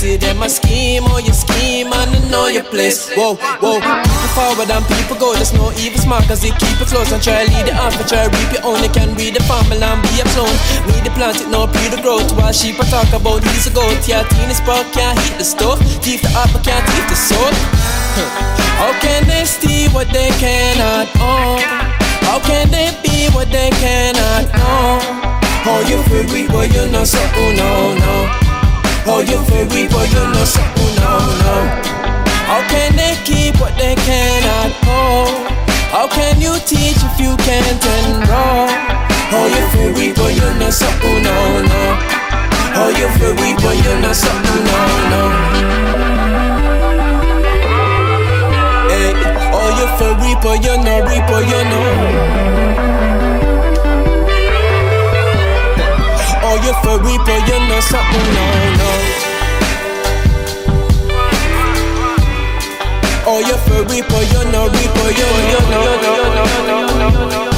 See 0.00 0.16
them 0.16 0.40
a 0.40 0.48
scheme, 0.48 1.04
or 1.12 1.20
you 1.20 1.34
scheme, 1.36 1.92
and 1.92 2.08
I 2.16 2.20
know 2.32 2.48
your 2.48 2.64
place. 2.64 3.12
Whoa, 3.12 3.36
whoa. 3.60 3.84
People 3.84 4.32
forward 4.32 4.72
and 4.72 4.80
people 4.96 5.12
go. 5.20 5.36
There's 5.36 5.52
no 5.52 5.68
evil 5.76 6.00
smart, 6.00 6.24
cause 6.24 6.40
they 6.40 6.56
keep 6.56 6.80
it 6.80 6.88
close 6.88 7.12
and 7.12 7.20
try 7.20 7.44
lead 7.44 7.68
it 7.68 7.76
off. 7.76 7.92
And 8.00 8.08
try 8.08 8.24
reap 8.24 8.48
it 8.48 8.64
only 8.64 8.88
can 8.88 9.12
read 9.20 9.36
the 9.36 9.44
farm 9.44 9.68
and 9.68 10.00
be 10.00 10.16
a 10.16 10.24
clone. 10.32 10.56
Need 10.88 11.04
to 11.04 11.12
plant 11.12 11.44
it, 11.44 11.52
no 11.52 11.68
pre 11.68 11.92
the 11.92 12.00
growth. 12.00 12.32
While 12.32 12.48
sheep 12.48 12.80
I 12.80 12.88
talk 12.88 13.12
about 13.12 13.44
these 13.44 13.68
a 13.68 13.72
goat. 13.76 14.00
Yeah, 14.08 14.24
teen 14.24 14.48
spark 14.56 14.88
can't 14.96 15.20
heat 15.20 15.36
the 15.36 15.44
stove. 15.44 15.76
Thief 16.00 16.24
the 16.24 16.32
apple 16.32 16.64
can't 16.64 16.80
thief 16.80 17.04
the 17.04 17.18
soul. 17.20 17.52
How 18.80 18.96
can 19.04 19.28
they 19.28 19.44
steal 19.44 19.92
what 19.92 20.08
they 20.16 20.32
cannot 20.40 21.12
own? 21.20 21.60
How 22.24 22.40
can 22.40 22.72
they 22.72 22.88
be 23.04 23.28
what 23.36 23.52
they 23.52 23.68
cannot 23.76 24.48
know? 24.56 24.96
Oh, 25.68 25.84
you 25.84 26.00
feel 26.08 26.24
weak, 26.32 26.48
but 26.48 26.72
you 26.72 26.88
know 26.88 27.04
something, 27.04 27.60
oh, 27.60 28.00
no, 28.00 28.40
no. 28.40 28.49
Oh, 29.06 29.20
you 29.20 29.40
weak, 29.72 29.90
but 29.90 30.06
you 30.12 30.20
know 30.20 30.44
something, 30.44 30.94
no, 31.00 31.18
no. 31.42 31.56
How 32.46 32.60
can 32.68 32.96
they 32.96 33.16
keep 33.24 33.58
what 33.60 33.76
they 33.76 33.94
cannot 33.96 34.72
hold? 34.84 35.50
How 35.90 36.06
can 36.06 36.40
you 36.40 36.54
teach 36.66 37.00
if 37.00 37.18
you 37.18 37.36
can't 37.38 37.80
enroll? 37.80 38.68
Oh, 39.32 39.46
you 39.48 39.62
weak, 39.94 40.14
but 40.16 40.34
you 40.34 40.48
know 40.58 40.70
something, 40.70 41.22
no, 41.22 41.62
no. 41.62 41.82
Oh, 42.76 42.90
you 42.94 43.08
weak, 43.40 43.56
but 43.62 43.76
you 43.78 43.94
know 44.00 44.12
something, 44.12 44.64
no, 44.68 44.80
no. 45.10 45.22
Hey, 48.90 49.10
oh, 49.54 49.70
you 49.78 49.86
for 49.98 50.12
reaper, 50.22 50.54
you 50.60 50.76
know, 50.84 51.02
reaper, 51.08 51.40
you 51.40 51.62
know. 51.70 52.49
Oh, 56.52 56.56
you 56.56 56.72
for 56.82 56.98
reaper, 57.06 57.38
you 57.46 57.58
know 57.68 57.78
something, 57.78 58.26
no, 58.34 58.44
no. 58.80 58.90
Oh, 63.24 63.38
you're 63.46 63.56
for 63.68 63.84
reaper, 63.86 64.22
you 64.32 64.42
know, 64.50 64.66
reaper, 64.66 65.10
you 65.14 65.28
know, 65.30 65.46
you 65.46 65.60
know, 65.70 65.86
you 65.94 66.34
know, 66.66 67.20
you 67.22 67.28
know. 67.28 67.40
Lyrics. 67.40 67.49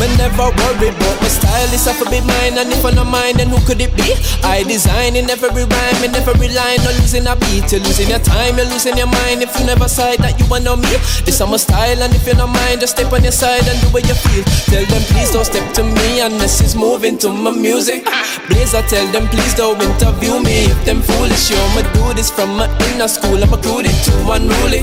Me 0.00 0.08
never 0.16 0.48
worry 0.48 0.88
about 0.88 1.20
my 1.20 1.28
style, 1.28 1.68
it's 1.68 1.84
a 1.84 1.92
be 2.08 2.24
mine 2.24 2.56
And 2.56 2.72
if 2.72 2.80
I 2.80 2.90
not 2.96 3.04
mine, 3.12 3.36
then 3.36 3.52
who 3.52 3.60
could 3.68 3.84
it 3.84 3.92
be? 3.92 4.16
I 4.40 4.64
design 4.64 5.14
in 5.14 5.28
every 5.28 5.52
rhyme, 5.52 6.00
in 6.00 6.16
every 6.16 6.48
line. 6.48 6.80
Not 6.80 6.96
losing 7.04 7.28
a 7.28 7.36
beat, 7.36 7.68
you're 7.68 7.84
losing 7.84 8.08
your 8.08 8.24
time 8.24 8.56
You're 8.56 8.72
losing 8.72 8.96
your 8.96 9.12
mind. 9.12 9.44
If 9.44 9.52
you 9.60 9.66
never 9.66 9.88
side 9.88 10.24
that 10.24 10.40
you 10.40 10.48
want 10.48 10.64
know 10.64 10.76
me 10.76 10.88
This 11.28 11.36
is 11.36 11.44
my 11.44 11.60
style, 11.60 12.00
and 12.00 12.14
if 12.16 12.26
you 12.26 12.32
not 12.32 12.48
mind 12.48 12.80
Just 12.80 12.96
step 12.96 13.12
on 13.12 13.22
your 13.22 13.36
side 13.36 13.68
and 13.68 13.76
do 13.84 13.92
what 13.92 14.08
you 14.08 14.16
feel. 14.16 14.44
Tell 14.72 14.86
them 14.88 15.04
please 15.12 15.30
don't 15.36 15.44
step 15.44 15.68
to 15.76 15.84
me 15.84 16.24
Unless 16.24 16.64
it's 16.64 16.74
moving 16.74 17.18
to 17.18 17.28
my 17.28 17.52
music. 17.52 18.08
Blaze, 18.48 18.74
I 18.74 18.80
tell 18.88 19.06
them 19.12 19.28
please 19.28 19.54
don't 19.54 19.80
interview 19.80 20.40
me. 20.40 20.72
If 20.72 20.80
them 20.84 21.02
foolish, 21.02 21.50
yo, 21.50 21.60
I'ma 21.60 21.84
do 21.92 22.14
this 22.14 22.30
from 22.30 22.56
my 22.56 22.66
inner 22.88 23.08
school. 23.08 23.36
I'm 23.36 23.52
recruited 23.52 23.94
to 24.08 24.14
unruly. 24.32 24.82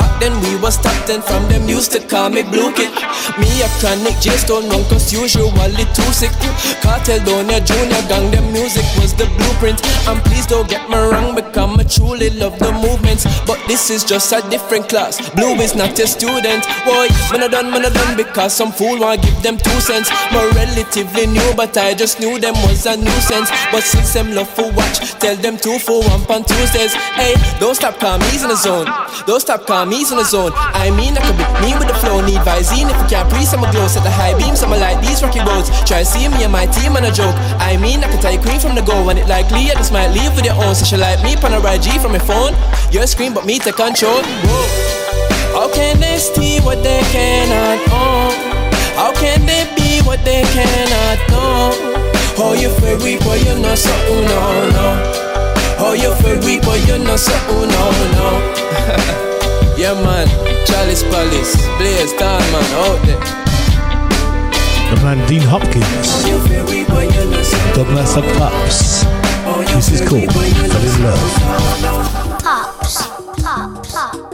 Back 0.00 0.20
then 0.20 0.32
we 0.40 0.56
was 0.56 0.80
top 0.80 0.96
10 1.06 1.20
from 1.22 1.44
them 1.48 1.68
used 1.68 1.92
to 1.92 2.00
call 2.00 2.30
me 2.30 2.42
Blue 2.42 2.72
Kid. 2.72 2.92
Me 3.38 3.50
a 3.62 3.68
chronic 3.78 4.16
J 4.24 4.36
Stone 4.54 4.70
run 4.70 4.84
cause 4.84 5.12
usually 5.12 5.84
too 5.98 6.12
sick. 6.14 6.30
Cartel 6.80 7.18
your 7.26 7.60
junior 7.66 8.02
gang, 8.06 8.30
them 8.30 8.52
music 8.52 8.84
was 9.02 9.12
the 9.12 9.26
blueprint. 9.34 9.82
And 10.06 10.22
please 10.22 10.46
don't 10.46 10.68
get 10.70 10.88
me 10.88 10.94
wrong 10.94 11.34
because 11.34 11.74
I 11.74 11.82
truly 11.82 12.30
love 12.30 12.56
the 12.60 12.70
movements. 12.70 13.26
But 13.46 13.58
this 13.66 13.90
is 13.90 14.04
just 14.04 14.30
a 14.32 14.48
different 14.50 14.88
class. 14.88 15.18
Blue 15.30 15.58
is 15.58 15.74
not 15.74 15.98
a 15.98 16.06
student. 16.06 16.62
Boy, 16.86 17.10
man 17.32 17.42
I 17.42 17.48
done, 17.50 17.70
man 17.72 17.84
I 17.84 17.88
done 17.90 18.16
because 18.16 18.54
some 18.54 18.70
fool 18.70 19.00
wanna 19.00 19.20
give 19.20 19.42
them 19.42 19.58
two 19.58 19.80
cents. 19.80 20.08
More 20.30 20.46
relatively 20.54 21.26
new 21.26 21.50
but 21.56 21.76
I 21.76 21.94
just 21.94 22.20
knew 22.20 22.38
them 22.38 22.54
was 22.62 22.86
a 22.86 22.96
nuisance. 22.96 23.50
But 23.72 23.82
since 23.82 24.14
them 24.14 24.36
love 24.36 24.50
for 24.50 24.70
watch, 24.70 25.18
tell 25.18 25.34
them 25.34 25.56
two 25.56 25.80
for 25.80 25.98
one 26.06 26.22
on 26.30 26.44
Tuesdays. 26.44 26.94
Hey, 27.18 27.34
don't 27.58 27.74
stop 27.74 27.98
calm, 27.98 28.20
he's 28.30 28.44
in 28.44 28.50
the 28.50 28.56
zone. 28.56 28.86
Don't 29.26 29.40
stop 29.40 29.66
calm, 29.66 29.90
he's 29.90 30.12
in 30.12 30.18
the 30.18 30.24
zone. 30.24 30.52
I 30.54 30.94
mean 30.94 31.18
I 31.18 31.26
could 31.26 31.38
be 31.42 31.46
me 31.66 31.74
with 31.74 31.88
the 31.88 31.98
flow, 31.98 32.22
need 32.22 32.38
Visine. 32.46 32.86
If 32.86 33.02
you 33.02 33.08
can't 33.10 33.28
breathe, 33.30 33.50
I'ma 33.50 33.72
glow, 33.72 33.88
set 33.88 34.04
the 34.04 34.10
high 34.10 34.43
beams 34.44 34.62
I'ma 34.62 34.76
like 34.76 35.00
these 35.00 35.22
rocky 35.22 35.40
roads 35.40 35.72
Try 35.88 36.04
see 36.04 36.28
me 36.28 36.44
and 36.44 36.52
my 36.52 36.66
team 36.66 36.96
on 36.96 37.04
a 37.04 37.12
joke 37.12 37.36
I 37.58 37.76
mean 37.80 38.04
I 38.04 38.08
can 38.12 38.20
tell 38.20 38.32
you 38.32 38.40
queen 38.40 38.60
from 38.60 38.74
the 38.76 38.82
go 38.82 39.04
When 39.04 39.16
it 39.16 39.28
likely 39.28 39.72
I 39.72 39.74
just 39.74 39.92
might 39.92 40.12
leave 40.12 40.36
with 40.36 40.44
your 40.44 40.60
own 40.60 40.74
So 40.74 40.84
she 40.84 40.96
like 40.96 41.22
me, 41.24 41.36
pan 41.36 41.56
a 41.56 41.78
G 41.78 41.98
from 41.98 42.12
my 42.12 42.20
phone 42.20 42.52
Your 42.92 43.06
screen 43.06 43.32
but 43.32 43.46
me 43.46 43.58
take 43.58 43.76
control. 43.76 44.22
How 45.54 45.70
can 45.72 46.00
they 46.00 46.18
steal 46.18 46.62
what 46.64 46.82
they 46.82 47.00
cannot 47.14 47.78
own? 47.90 48.34
How 48.98 49.12
can 49.12 49.46
they 49.46 49.64
be 49.76 50.02
what 50.06 50.24
they 50.24 50.42
cannot 50.54 51.18
know? 51.30 51.70
Oh, 52.36 52.54
you 52.58 52.70
feel 52.80 52.98
weak, 52.98 53.20
but 53.20 53.38
you 53.46 53.54
know 53.62 53.74
something, 53.74 54.26
oh, 54.26 54.26
no, 54.26 54.70
no. 54.74 54.86
Oh, 55.78 55.92
you 55.94 56.14
feel 56.22 56.38
weak, 56.46 56.62
but 56.62 56.82
you 56.86 56.98
know 56.98 57.16
something, 57.16 57.70
oh, 57.70 57.90
no, 57.94 58.06
no. 58.18 59.76
yeah, 59.78 59.94
man, 59.94 60.26
Chalice 60.66 61.02
Palace, 61.04 61.54
Blaze, 61.78 62.10
Star, 62.10 62.40
man, 62.50 62.66
out 62.82 62.98
there. 63.06 63.44
The 64.90 65.00
man 65.02 65.26
Dean 65.28 65.42
Hopkins. 65.42 66.24
Douglas 67.74 68.16
of 68.16 68.24
Pups. 68.38 69.04
This 69.74 70.00
is 70.00 70.08
cool. 70.08 70.20
Fell 70.20 70.84
in 70.84 71.02
love. 71.02 72.40
Pops. 72.42 73.06
Pop, 73.06 73.36
pop, 73.36 73.86
pop, 73.86 73.88
pop, 73.88 74.33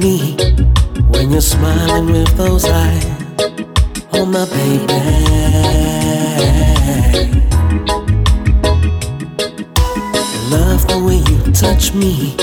me 0.00 0.34
when 1.08 1.30
you're 1.30 1.40
smiling 1.40 2.06
with 2.06 2.34
those 2.36 2.64
eyes. 2.64 3.04
Oh, 4.12 4.24
my 4.24 4.46
baby. 4.46 4.94
I 10.14 10.48
love 10.50 10.86
the 10.88 10.98
way 11.04 11.16
you 11.16 11.52
touch 11.52 11.92
me. 11.94 12.34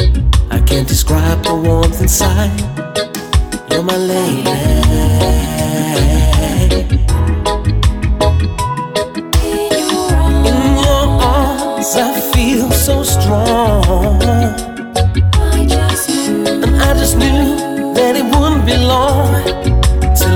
I 0.52 0.60
can't 0.60 0.88
describe 0.88 1.44
the 1.44 1.56
warmth 1.56 2.00
inside. 2.00 2.60
You're 3.72 3.84
my 3.84 3.98
lady. 3.98 5.37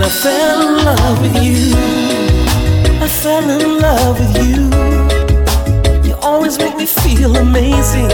I 0.03 0.09
fell 0.09 0.61
in 0.67 0.85
love 0.85 1.21
with 1.21 1.43
you. 1.43 1.73
I 3.01 3.07
fell 3.07 3.47
in 3.49 3.79
love 3.79 4.19
with 4.19 4.35
you. 4.43 6.09
You 6.09 6.15
always 6.21 6.57
make 6.57 6.75
me 6.75 6.87
feel 6.87 7.35
amazing. 7.35 8.09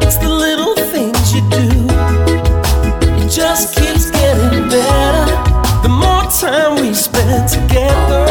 It's 0.00 0.16
the 0.18 0.28
little 0.28 0.76
things 0.76 1.34
you 1.34 1.40
do. 1.50 1.68
It 3.20 3.30
just 3.30 3.74
keeps 3.74 4.10
getting 4.10 4.68
better. 4.68 5.26
The 5.82 5.88
more 5.88 6.24
time 6.30 6.80
we 6.80 6.94
spend 6.94 7.48
together, 7.48 8.24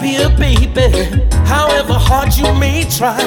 feel 0.00 0.28
happier, 0.28 0.28
baby. 0.36 1.26
However 1.46 1.94
hard 1.94 2.34
you 2.36 2.52
may 2.54 2.84
try, 2.84 3.20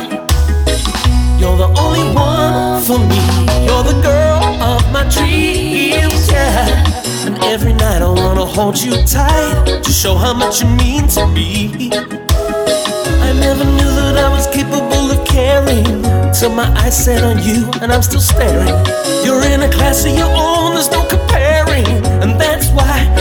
you're 1.39 1.57
the 1.57 1.69
only 1.77 2.03
one 2.13 2.81
for 2.81 2.99
me. 2.99 3.21
You're 3.65 3.83
the 3.83 3.99
girl 4.01 4.43
of 4.61 4.81
my 4.91 5.03
dreams, 5.09 6.29
yeah. 6.31 7.25
And 7.25 7.37
every 7.43 7.73
night 7.73 8.01
I 8.01 8.09
wanna 8.09 8.45
hold 8.45 8.81
you 8.81 8.91
tight 9.05 9.81
to 9.83 9.91
show 9.91 10.15
how 10.15 10.33
much 10.33 10.61
you 10.61 10.67
mean 10.67 11.07
to 11.09 11.27
me. 11.27 11.89
I 13.27 13.31
never 13.33 13.65
knew 13.65 13.91
that 13.99 14.17
I 14.17 14.29
was 14.29 14.47
capable 14.47 15.11
of 15.11 15.25
caring 15.25 16.03
till 16.33 16.49
my 16.49 16.67
eyes 16.81 16.97
set 17.05 17.23
on 17.23 17.41
you 17.43 17.69
and 17.81 17.91
I'm 17.91 18.01
still 18.01 18.21
staring. 18.21 18.75
You're 19.23 19.43
in 19.43 19.61
a 19.61 19.69
class 19.69 20.05
of 20.05 20.17
your 20.17 20.31
own, 20.35 20.73
there's 20.73 20.91
no 20.91 21.05
comparing, 21.05 21.87
and 22.21 22.39
that's 22.39 22.69
why 22.69 23.12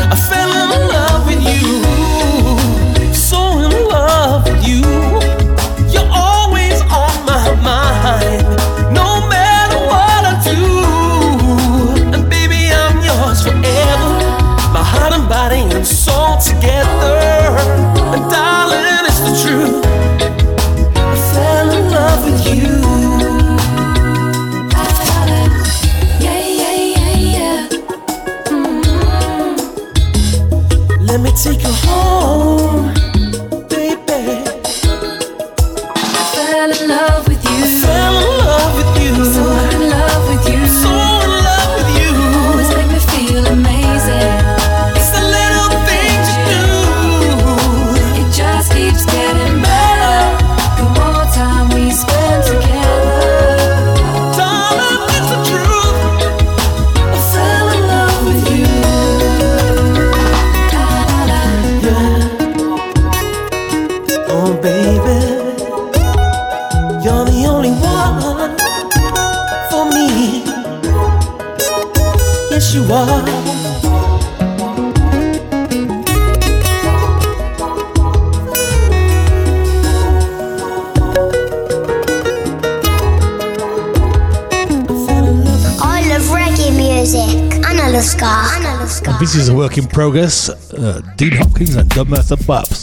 this 89.32 89.44
is 89.44 89.48
a 89.48 89.54
work 89.54 89.78
in 89.78 89.86
progress. 89.86 90.50
Uh, 90.50 91.00
Dean 91.16 91.32
Hopkins 91.32 91.74
and 91.74 91.88
Dubmaster 91.88 92.36
Pops. 92.46 92.81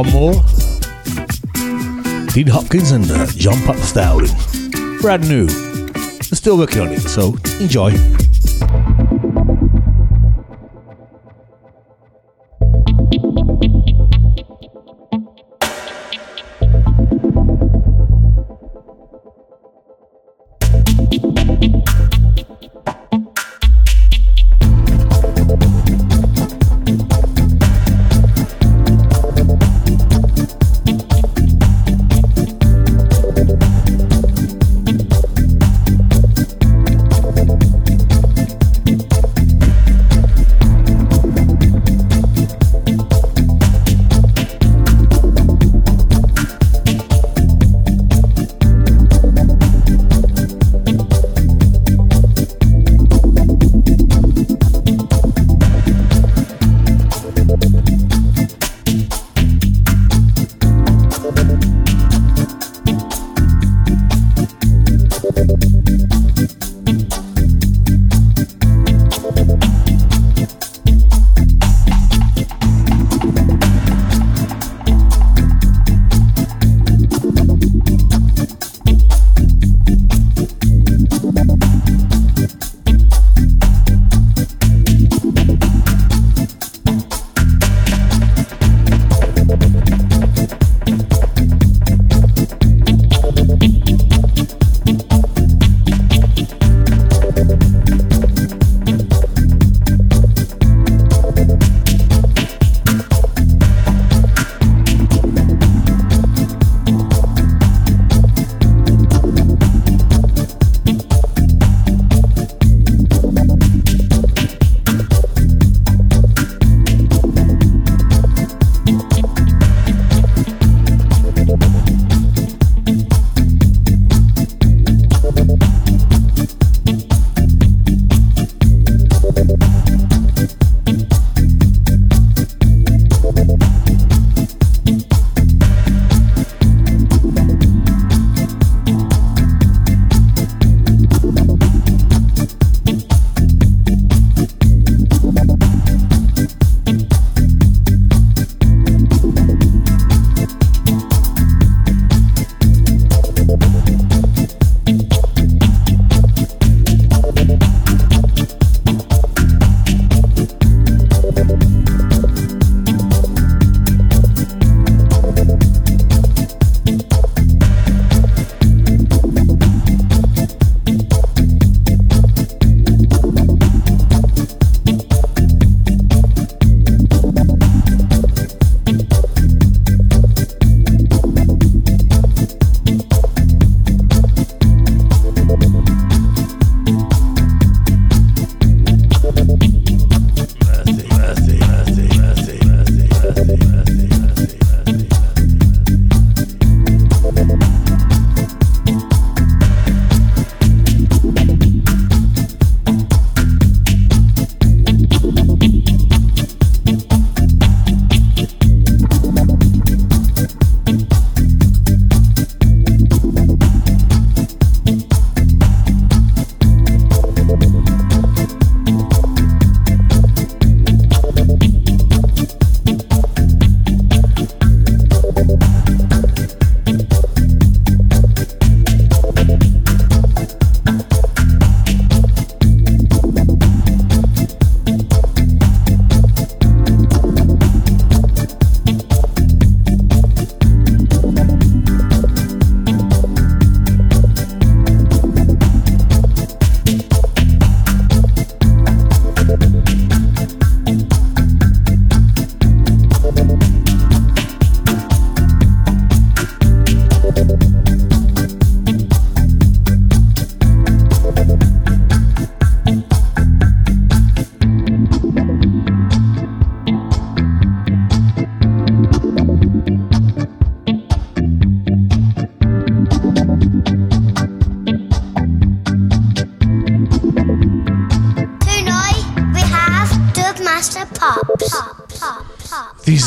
One 0.00 0.12
more. 0.12 0.32
Dean 2.32 2.46
Hopkins 2.46 2.92
and 2.92 3.10
uh, 3.10 3.26
John 3.26 3.60
Pop 3.66 3.76
Styling. 3.76 4.30
Brand 5.02 5.28
new. 5.28 5.46
They're 5.46 6.36
still 6.36 6.56
working 6.56 6.80
on 6.80 6.88
it, 6.88 7.00
so 7.00 7.36
enjoy. 7.60 7.90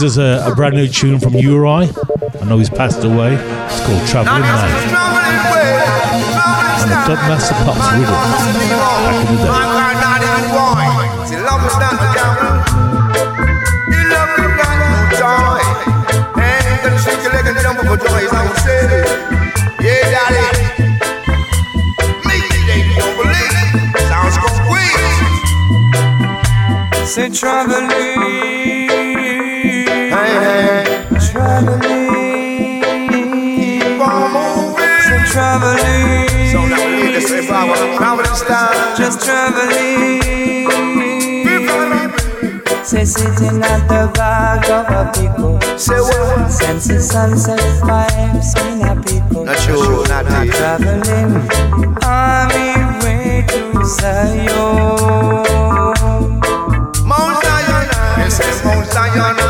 us 0.03 0.17
a, 0.17 0.43
a, 0.45 0.55
brand 0.55 0.75
new 0.75 0.87
tune 0.87 1.19
from 1.19 1.33
Uri. 1.33 1.67
I 1.67 2.45
know 2.45 2.57
he's 2.57 2.69
passed 2.69 3.03
away. 3.03 3.35
It's 3.35 3.79
called 3.85 4.07
Traveling 4.07 4.41
Man. 4.41 4.69
And 6.81 6.91
I've 6.91 7.07
Master 7.07 7.53
Pop's 7.63 7.87
riddle 7.93 8.13
back 8.13 9.27
in 9.27 9.35
the 9.37 9.43
day. 9.45 9.73
Say 27.13 27.29
traveling. 27.29 28.12
traveling. 35.33 36.29
So 36.51 36.59
now 36.69 36.85
we 36.85 37.03
need 37.03 37.13
to 37.13 37.21
say 37.21 37.47
power, 37.47 37.75
Travelling, 37.97 38.45
time. 38.45 38.95
Just 38.95 39.25
traveling. 39.25 40.21
Say 42.85 43.05
sitting 43.05 43.63
at 43.63 43.87
the 43.87 44.11
back 44.13 44.69
of 44.69 44.85
a 44.93 45.11
pico. 45.11 45.57
Say 45.77 45.99
what? 45.99 46.51
Since 46.51 46.87
the 46.87 46.99
sunset 46.99 47.59
vibes 47.81 48.53
in 48.61 48.81
a 48.85 48.93
pico. 49.01 49.43
Not 49.45 49.57
sure, 49.57 50.07
not 50.07 50.25
deep. 50.29 50.53
Traveling, 50.53 51.49
I'm 52.03 52.99
way 52.99 53.43
to 53.47 53.85
Zion. 53.85 54.45
Mount 57.09 57.43
Zion, 57.43 57.87
yes, 58.19 58.63
Mount 58.63 58.85
Zion. 58.91 59.42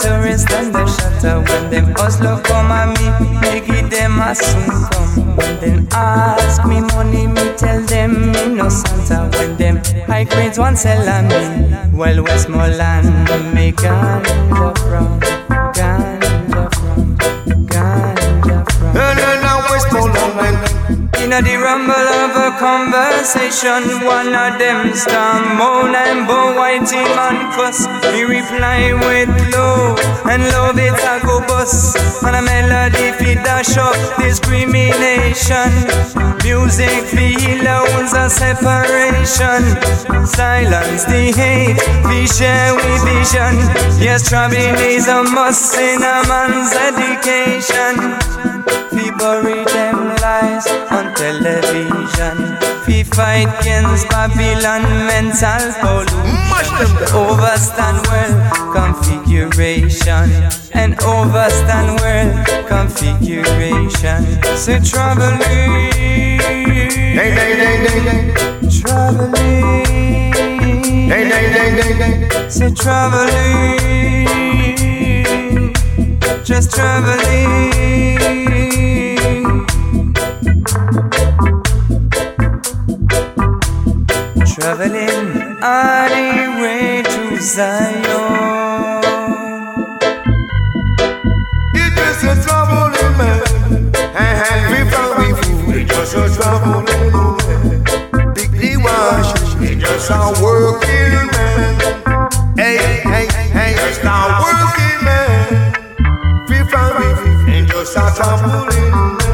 Travel, 0.00 0.22
the 0.22 0.28
tourist 0.28 0.50
and 0.52 0.74
the 0.74 0.86
shutter. 0.86 1.40
When 1.40 1.70
them 1.70 1.94
hustler 1.96 2.40
come 2.42 2.72
at 2.72 2.98
me, 2.98 3.40
make 3.40 3.68
it 3.68 3.90
them 3.90 4.18
a 4.20 4.34
soon 4.34 4.88
come. 4.90 5.36
When 5.36 5.60
them 5.60 5.88
ask 5.92 6.64
me 6.66 6.80
money, 6.80 7.26
me 7.26 7.56
tell 7.56 7.82
them 7.82 8.32
me 8.32 8.54
no 8.54 8.68
Santa. 8.68 9.28
When 9.36 9.56
them 9.56 9.76
high 10.06 10.24
grades 10.24 10.58
want 10.58 10.78
sell 10.78 11.08
on 11.08 11.28
me, 11.28 11.96
well 11.96 12.22
Westmoreland, 12.22 13.54
me 13.54 13.72
ganja 13.72 14.76
from, 14.78 15.20
ganja 15.72 16.74
from, 16.74 17.16
ganja 17.66 18.70
from. 18.72 18.96
And 18.96 19.18
then 19.18 19.44
I 19.44 19.68
Westmoreland. 19.70 20.78
In 21.18 21.30
the 21.30 21.56
rumble 21.58 21.92
of 21.92 22.36
a 22.36 22.58
conversation, 22.58 24.04
one 24.06 24.34
of 24.34 24.58
them 24.58 24.94
stand 24.94 25.58
moan 25.58 25.94
and 25.94 26.26
bow 26.26 26.56
white 26.56 26.88
him 26.88 27.18
and 27.18 27.52
cuss. 27.52 27.87
He 28.14 28.24
reply 28.24 28.92
with 28.94 29.30
love, 29.54 29.98
and 30.26 30.42
love 30.54 30.78
it 30.78 30.94
a 30.94 31.20
go 31.24 31.40
bust. 31.46 31.96
And 32.22 32.36
a 32.36 32.42
melody 32.42 33.12
fi 33.18 33.34
dash 33.34 33.76
up 33.76 33.96
discrimination. 34.18 35.70
Music 36.44 37.04
fi 37.12 37.60
loans 37.62 38.12
separation. 38.32 39.60
Silence 40.26 41.04
the 41.04 41.32
hate, 41.36 41.80
fi 42.04 42.26
share 42.26 42.74
with 42.74 43.02
vision. 43.04 43.54
Yes, 44.00 44.28
traveling 44.28 44.76
is 44.76 45.08
a 45.08 45.22
must 45.22 45.74
in 45.76 46.02
a 46.02 46.22
man's 46.28 46.72
education. 46.88 47.94
Fi 48.90 49.10
bury 49.18 49.64
them 49.64 50.07
on 50.66 51.14
television. 51.14 52.36
Fi 52.84 53.02
fight 53.04 53.48
against 53.60 54.08
Babylon 54.08 54.82
mental 55.06 55.72
pollution. 55.80 56.88
Overstand 57.14 57.98
world 58.08 58.34
configuration 58.74 60.28
and 60.72 60.94
overstand 61.02 62.00
world 62.00 62.32
configuration. 62.66 64.24
So 64.56 64.80
traveling, 64.80 65.38
traveling, 68.80 69.78
so 72.50 72.70
traveling, 72.74 73.78
just 76.44 76.70
traveling. 76.74 78.47
Traveling 84.68 85.62
on 85.62 86.10
the 86.10 86.60
way 86.60 87.02
to 87.02 87.40
Zion. 87.40 88.04
It 91.72 91.90
just 91.96 92.22
a 92.24 92.36
traveling 92.44 93.16
man. 93.16 93.40
And 93.96 94.34
happy 94.44 94.84
family 94.90 95.32
food. 95.40 95.74
It 95.74 95.88
just 95.88 96.14
a 96.16 96.28
traveling 96.36 96.84
man. 96.84 98.34
Big 98.34 98.76
wash. 98.84 99.32
It 99.62 99.78
just 99.78 100.10
a 100.10 100.36
working 100.42 101.30
man. 101.32 102.28
Hey, 102.58 102.76
hey, 103.04 103.26
hey, 103.50 103.72
just 103.74 104.04
a 104.04 104.06
working 104.44 105.00
man. 105.02 106.46
Free 106.46 106.64
family 106.70 107.14
food. 107.16 107.48
It 107.54 107.68
just 107.68 107.96
a 107.96 108.12
traveling 108.14 108.68
man. 108.68 109.27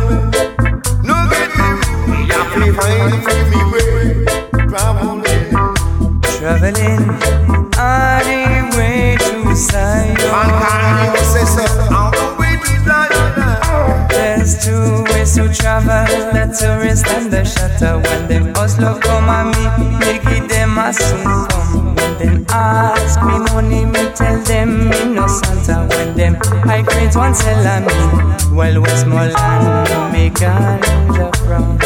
Mankind, 10.34 11.14
you 11.14 11.24
say 11.24 11.44
so. 11.46 11.64
On 11.94 12.10
the 12.10 12.24
way 12.38 12.54
to 12.56 12.72
Zion. 12.84 14.08
There's 14.08 14.52
two 14.64 15.04
ways 15.12 15.34
to 15.36 15.52
travel, 15.52 16.04
the 16.32 16.44
tourist 16.58 17.06
and 17.08 17.30
the 17.30 17.44
shutter. 17.44 17.98
When 17.98 18.28
them 18.28 18.54
hustler 18.54 18.98
come 19.00 19.28
at 19.28 19.46
me, 19.56 19.64
them 20.48 20.78
a 20.78 20.92
soon 20.92 21.46
come. 21.48 21.94
When 21.94 22.18
them 22.18 22.46
ask 22.50 23.20
me 23.22 23.38
money, 23.52 23.84
me 23.84 24.10
tell 24.14 24.38
them 24.42 24.88
me 24.90 25.04
no 25.14 25.26
Santa. 25.26 25.86
When 25.88 26.14
them 26.16 26.34
high 26.64 26.82
grades 26.82 27.16
want 27.16 27.36
sell 27.36 27.66
on 27.66 27.84
me, 27.86 28.56
well 28.56 28.80
Westmoreland, 28.82 30.12
me 30.12 30.30
ganja 30.30 31.30
from, 31.46 31.78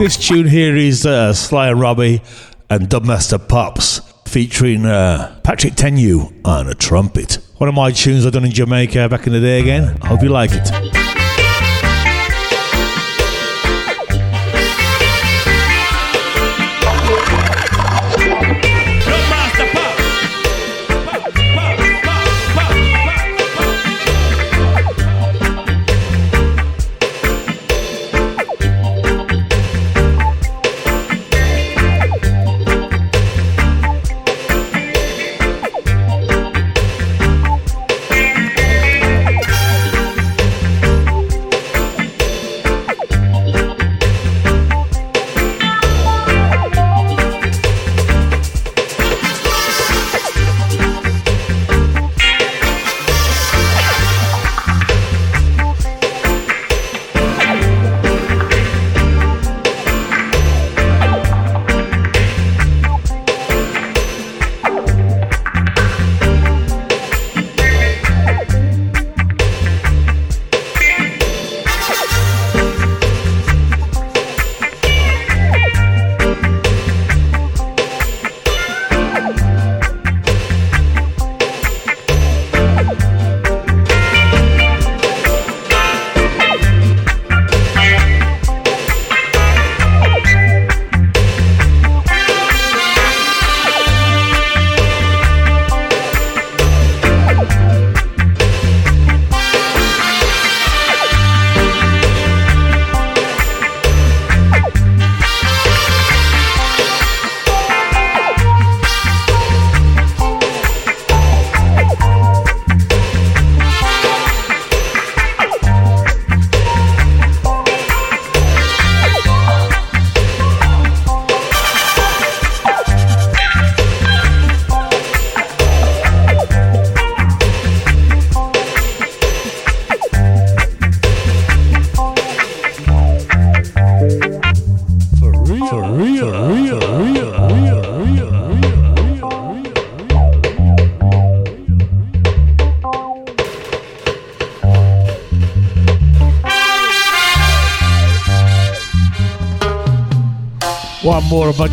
This 0.00 0.16
tune 0.16 0.46
here 0.46 0.76
is 0.76 1.04
uh, 1.04 1.34
Sly 1.34 1.68
and 1.68 1.78
Robbie 1.78 2.22
and 2.70 2.88
Dubmaster 2.88 3.38
Pops 3.38 4.00
featuring 4.26 4.86
uh, 4.86 5.38
Patrick 5.44 5.74
Tenyue 5.74 6.40
on 6.42 6.68
a 6.68 6.74
trumpet. 6.74 7.38
One 7.58 7.68
of 7.68 7.74
my 7.74 7.90
tunes 7.90 8.24
I 8.24 8.30
done 8.30 8.46
in 8.46 8.50
Jamaica 8.50 9.10
back 9.10 9.26
in 9.26 9.34
the 9.34 9.40
day 9.40 9.60
again. 9.60 9.98
I 10.00 10.06
hope 10.06 10.22
you 10.22 10.30
like 10.30 10.52
it. 10.54 10.79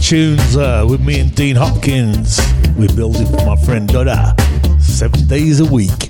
Tunes 0.02 0.56
uh, 0.56 0.86
with 0.90 1.02
me 1.02 1.19
and 1.19 1.34
Dean 1.36 1.56
Hopkins. 1.56 2.40
We're 2.78 2.94
building 2.95 3.26
for 3.28 3.45
my 3.45 3.56
friend 3.56 3.88
Dada 3.88 4.36
seven 4.80 5.28
days 5.28 5.60
a 5.60 5.65
week. 5.65 6.06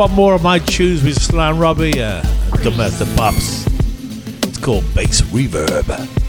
One 0.00 0.12
more 0.12 0.34
of 0.34 0.42
my 0.42 0.58
tunes 0.60 1.04
with 1.04 1.20
Sly 1.20 1.50
and 1.50 1.60
Robbie, 1.60 2.02
uh, 2.02 2.22
Domestic 2.62 3.06
Pops. 3.18 3.66
It's 4.46 4.56
called 4.56 4.82
Bass 4.94 5.20
Reverb. 5.20 6.19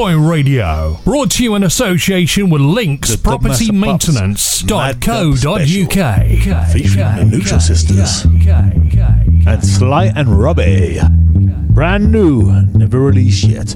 Boy 0.00 0.16
Radio. 0.16 0.96
Brought 1.04 1.30
to 1.32 1.44
you 1.44 1.54
in 1.56 1.62
association 1.62 2.48
with 2.48 2.62
Links 2.62 3.16
Property 3.16 3.70
Maintenance. 3.70 4.62
.co.uk. 4.62 4.96
Featuring 5.36 7.16
the 7.16 7.28
Neutral 7.30 7.60
Sisters. 7.60 8.24
And 8.24 9.62
Sly 9.62 10.06
and 10.16 10.40
Robbie. 10.40 11.00
Brand 11.68 12.10
new, 12.10 12.62
never 12.72 12.98
released 12.98 13.44
yet. 13.44 13.74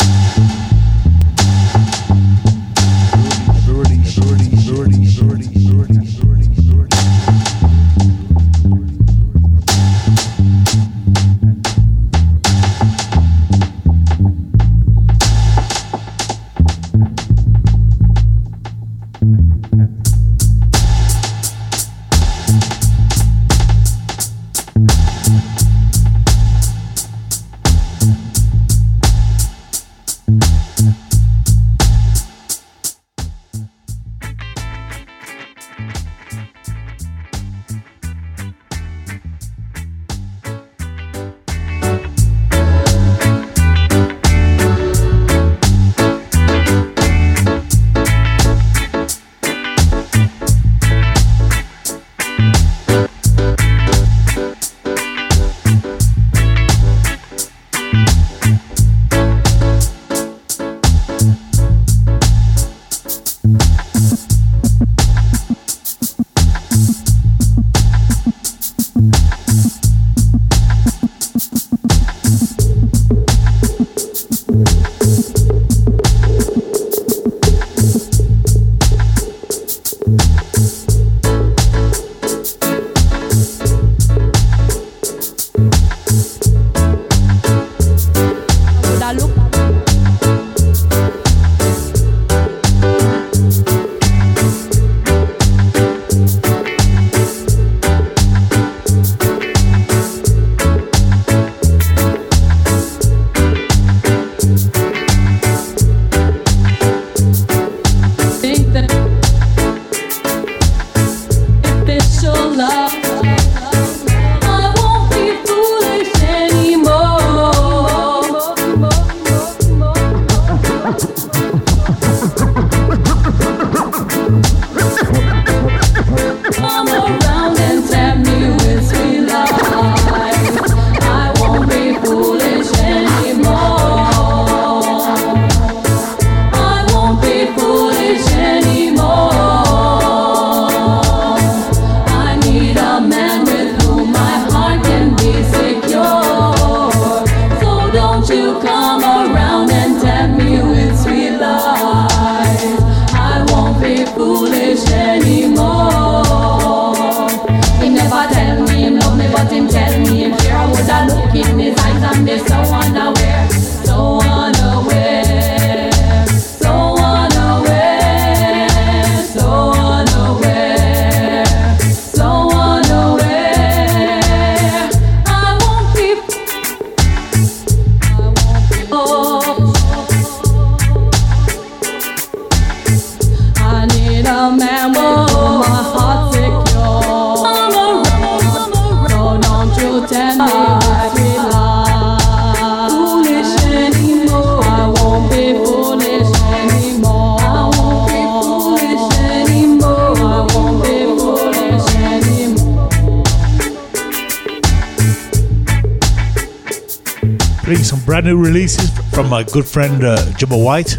My 209.34 209.42
good 209.42 209.66
friend 209.66 210.04
uh, 210.04 210.14
Jumbo 210.38 210.58
White. 210.58 210.96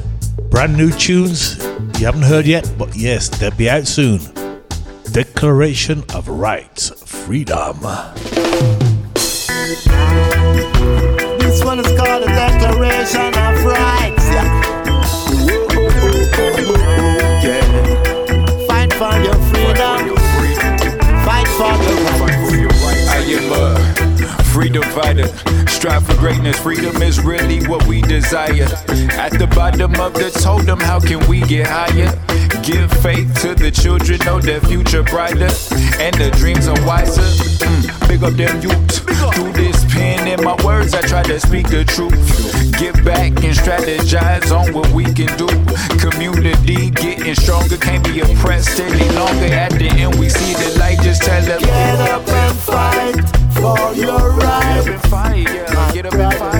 Brand 0.50 0.76
new 0.76 0.92
tunes 0.92 1.56
you 1.98 2.06
haven't 2.06 2.24
heard 2.24 2.46
yet, 2.46 2.70
but 2.78 2.94
yes, 2.94 3.30
they'll 3.30 3.50
be 3.52 3.70
out 3.70 3.88
soon. 3.88 4.20
Declaration 5.14 6.04
of 6.14 6.28
Rights, 6.28 6.90
Freedom. 7.10 7.80
This 11.40 11.64
one 11.64 11.80
is 11.80 11.88
called 11.98 12.24
the 12.24 12.32
Declaration 12.36 13.32
of 13.40 13.64
Rights. 13.64 14.26
Yeah. 14.36 14.44
yeah. 17.42 17.64
Fight 18.68 18.92
for 19.00 19.16
your 19.24 19.40
freedom. 19.48 20.18
Fight 21.24 21.48
for 21.56 21.72
your 22.58 22.68
rights. 22.68 23.08
I 23.08 23.20
am 23.30 23.48
a 23.54 24.44
freedom 24.44 24.84
fighter. 24.84 25.55
Strive 25.86 26.08
for 26.08 26.18
greatness. 26.18 26.58
Freedom 26.58 27.00
is 27.04 27.22
really 27.22 27.64
what 27.68 27.86
we 27.86 28.02
desire. 28.02 28.66
At 29.22 29.38
the 29.38 29.46
bottom 29.54 29.94
of 30.02 30.16
the 30.16 30.32
totem, 30.32 30.80
how 30.80 31.00
can 31.00 31.22
we 31.30 31.42
get 31.42 31.68
higher? 31.68 32.10
Give 32.64 32.90
faith 33.06 33.30
to 33.42 33.54
the 33.54 33.70
children, 33.70 34.18
know 34.26 34.40
their 34.40 34.62
future 34.62 35.04
brighter. 35.04 35.54
And 36.02 36.16
the 36.18 36.34
dreams 36.40 36.68
are 36.68 36.88
wiser. 36.88 37.22
Mm, 37.62 38.08
big 38.10 38.24
up 38.24 38.34
them 38.34 38.64
youth. 38.64 39.06
Through 39.36 39.54
this 39.54 39.86
pen 39.94 40.28
and 40.28 40.42
my 40.42 40.58
words, 40.66 40.96
I 40.96 41.02
try 41.02 41.22
to 41.22 41.40
speak 41.40 41.70
the 41.70 41.86
truth. 41.86 42.18
Get 42.80 43.06
back 43.06 43.30
and 43.46 43.54
strategize 43.54 44.50
on 44.50 44.74
what 44.74 44.90
we 44.90 45.06
can 45.06 45.30
do. 45.38 45.46
Community 46.02 46.90
getting 46.90 47.36
stronger, 47.36 47.78
can't 47.78 48.04
be 48.04 48.22
oppressed 48.22 48.80
any 48.80 49.08
longer. 49.14 49.54
At 49.54 49.74
the 49.78 49.90
end, 49.90 50.18
we 50.18 50.30
see 50.30 50.54
the 50.54 50.80
light, 50.80 50.98
just 51.04 51.22
tell 51.22 51.46
them 51.46 51.62
Get 51.62 52.00
up 52.10 52.28
and 52.28 52.58
fight 52.58 53.22
for 53.54 53.94
your 53.94 54.32
rights. 54.32 55.25
Get 55.76 56.06
up 56.06 56.55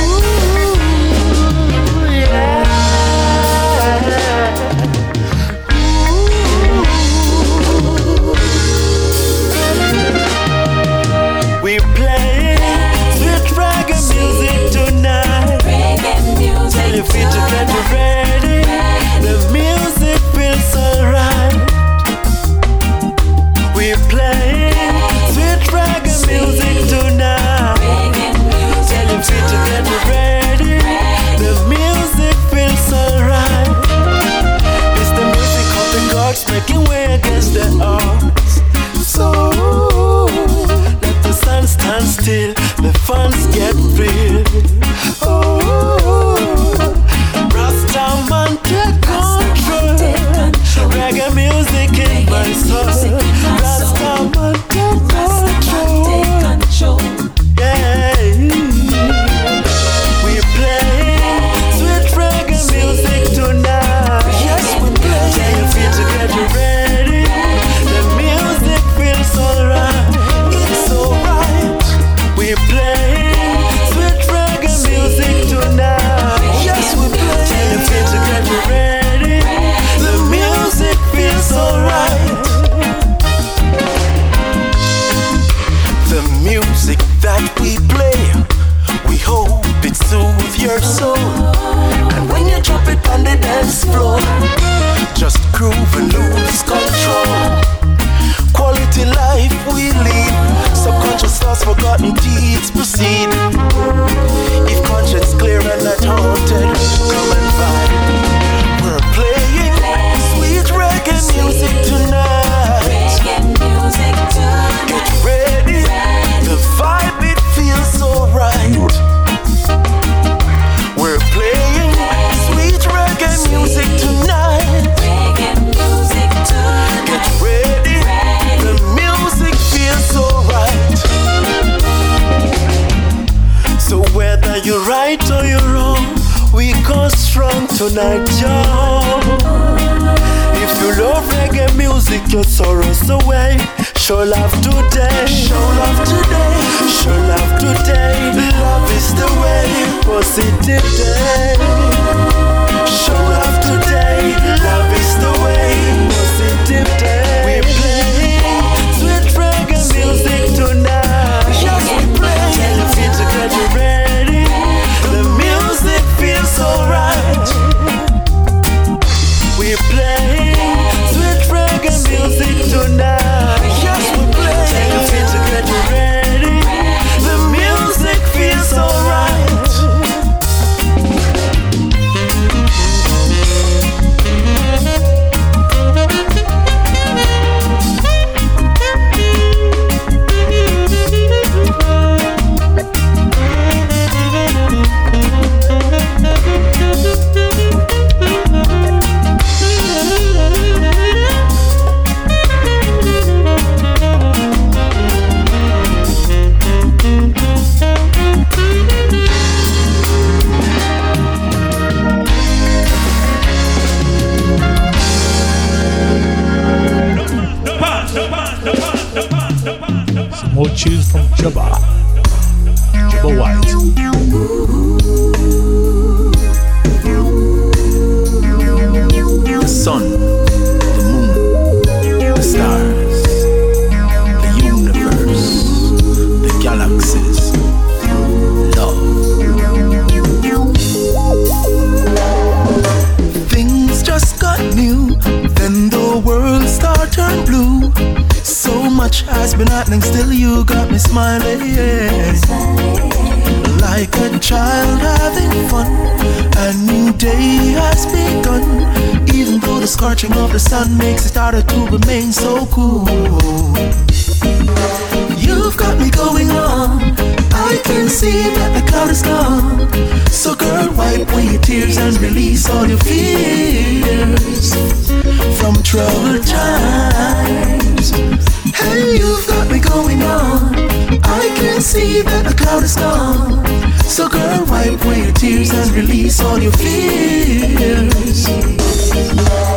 and 281.77 281.85
see 281.85 282.23
that 282.23 282.43
the 282.43 282.55
cloud 282.57 282.81
is 282.81 282.95
gone. 282.95 283.61
So 284.01 284.27
girl, 284.27 284.65
wipe 284.65 284.99
away 285.05 285.25
your 285.25 285.33
tears 285.33 285.69
and 285.69 285.91
release 285.91 286.41
all 286.41 286.57
your 286.57 286.71
fears. 286.71 288.49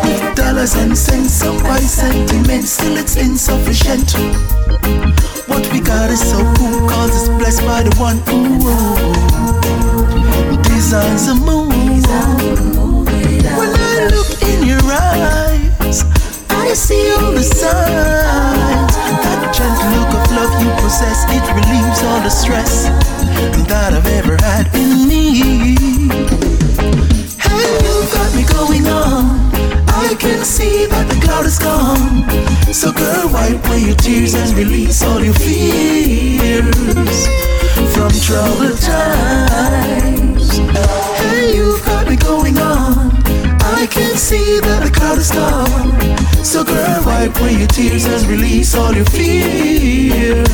With 0.02 0.35
dollars 0.35 0.77
and 0.77 0.97
cents 0.97 1.44
of 1.44 1.62
my 1.62 1.78
sentiments, 1.78 2.70
still 2.70 2.97
it's 2.97 3.16
insufficient. 3.16 4.16
What 5.47 5.70
we 5.72 5.81
got 5.81 6.09
is 6.09 6.24
so 6.24 6.40
cool, 6.56 6.89
cause 6.89 7.12
it's 7.20 7.28
blessed 7.36 7.64
by 7.68 7.82
the 7.82 7.94
one 8.01 8.16
who 8.24 8.64
designs 10.72 11.27
the 11.27 11.35
moon. 11.35 11.68
When 13.59 13.70
I 13.77 14.09
look 14.09 14.31
in 14.48 14.66
your 14.66 14.81
eyes, 14.89 16.05
I 16.48 16.72
see 16.72 17.12
all 17.12 17.32
the 17.32 17.43
signs 17.43 18.90
possess, 20.91 21.23
it 21.31 21.47
relieves 21.55 22.03
all 22.03 22.21
the 22.21 22.29
stress 22.29 22.91
that 23.71 23.93
I've 23.95 24.11
ever 24.19 24.37
had 24.43 24.67
in 24.75 25.07
me. 25.07 25.77
Hey, 27.39 27.71
you 27.87 27.97
got 28.11 28.31
me 28.35 28.43
going 28.43 28.87
on. 28.89 29.23
I 29.87 30.17
can 30.19 30.45
see 30.45 30.87
that 30.87 31.07
the 31.09 31.15
cloud 31.25 31.47
is 31.47 31.61
gone. 31.61 32.27
So, 32.75 32.91
girl, 32.91 33.29
wipe 33.33 33.65
away 33.67 33.83
your 33.87 33.95
tears 33.95 34.35
and 34.35 34.51
release 34.59 35.01
all 35.05 35.23
your 35.23 35.35
fears 35.35 36.75
from 37.95 38.11
troubled 38.27 38.81
times. 38.83 40.59
Hey, 41.23 41.55
you've 41.55 41.85
got 41.85 42.09
me 42.09 42.17
going 42.17 42.59
on. 42.59 42.99
I 43.81 43.86
can 43.86 44.15
see 44.15 44.61
that 44.61 44.85
the 44.85 44.90
cloud 44.90 45.16
is 45.16 45.31
gone. 45.31 46.44
So 46.44 46.62
girl, 46.62 47.02
wipe 47.07 47.35
away 47.40 47.55
your 47.61 47.69
tears 47.69 48.05
and 48.05 48.27
release 48.27 48.74
all 48.74 48.94
your 48.94 49.07
fears. 49.07 50.51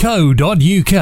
www.radiomaria.co.uk. 0.00 0.94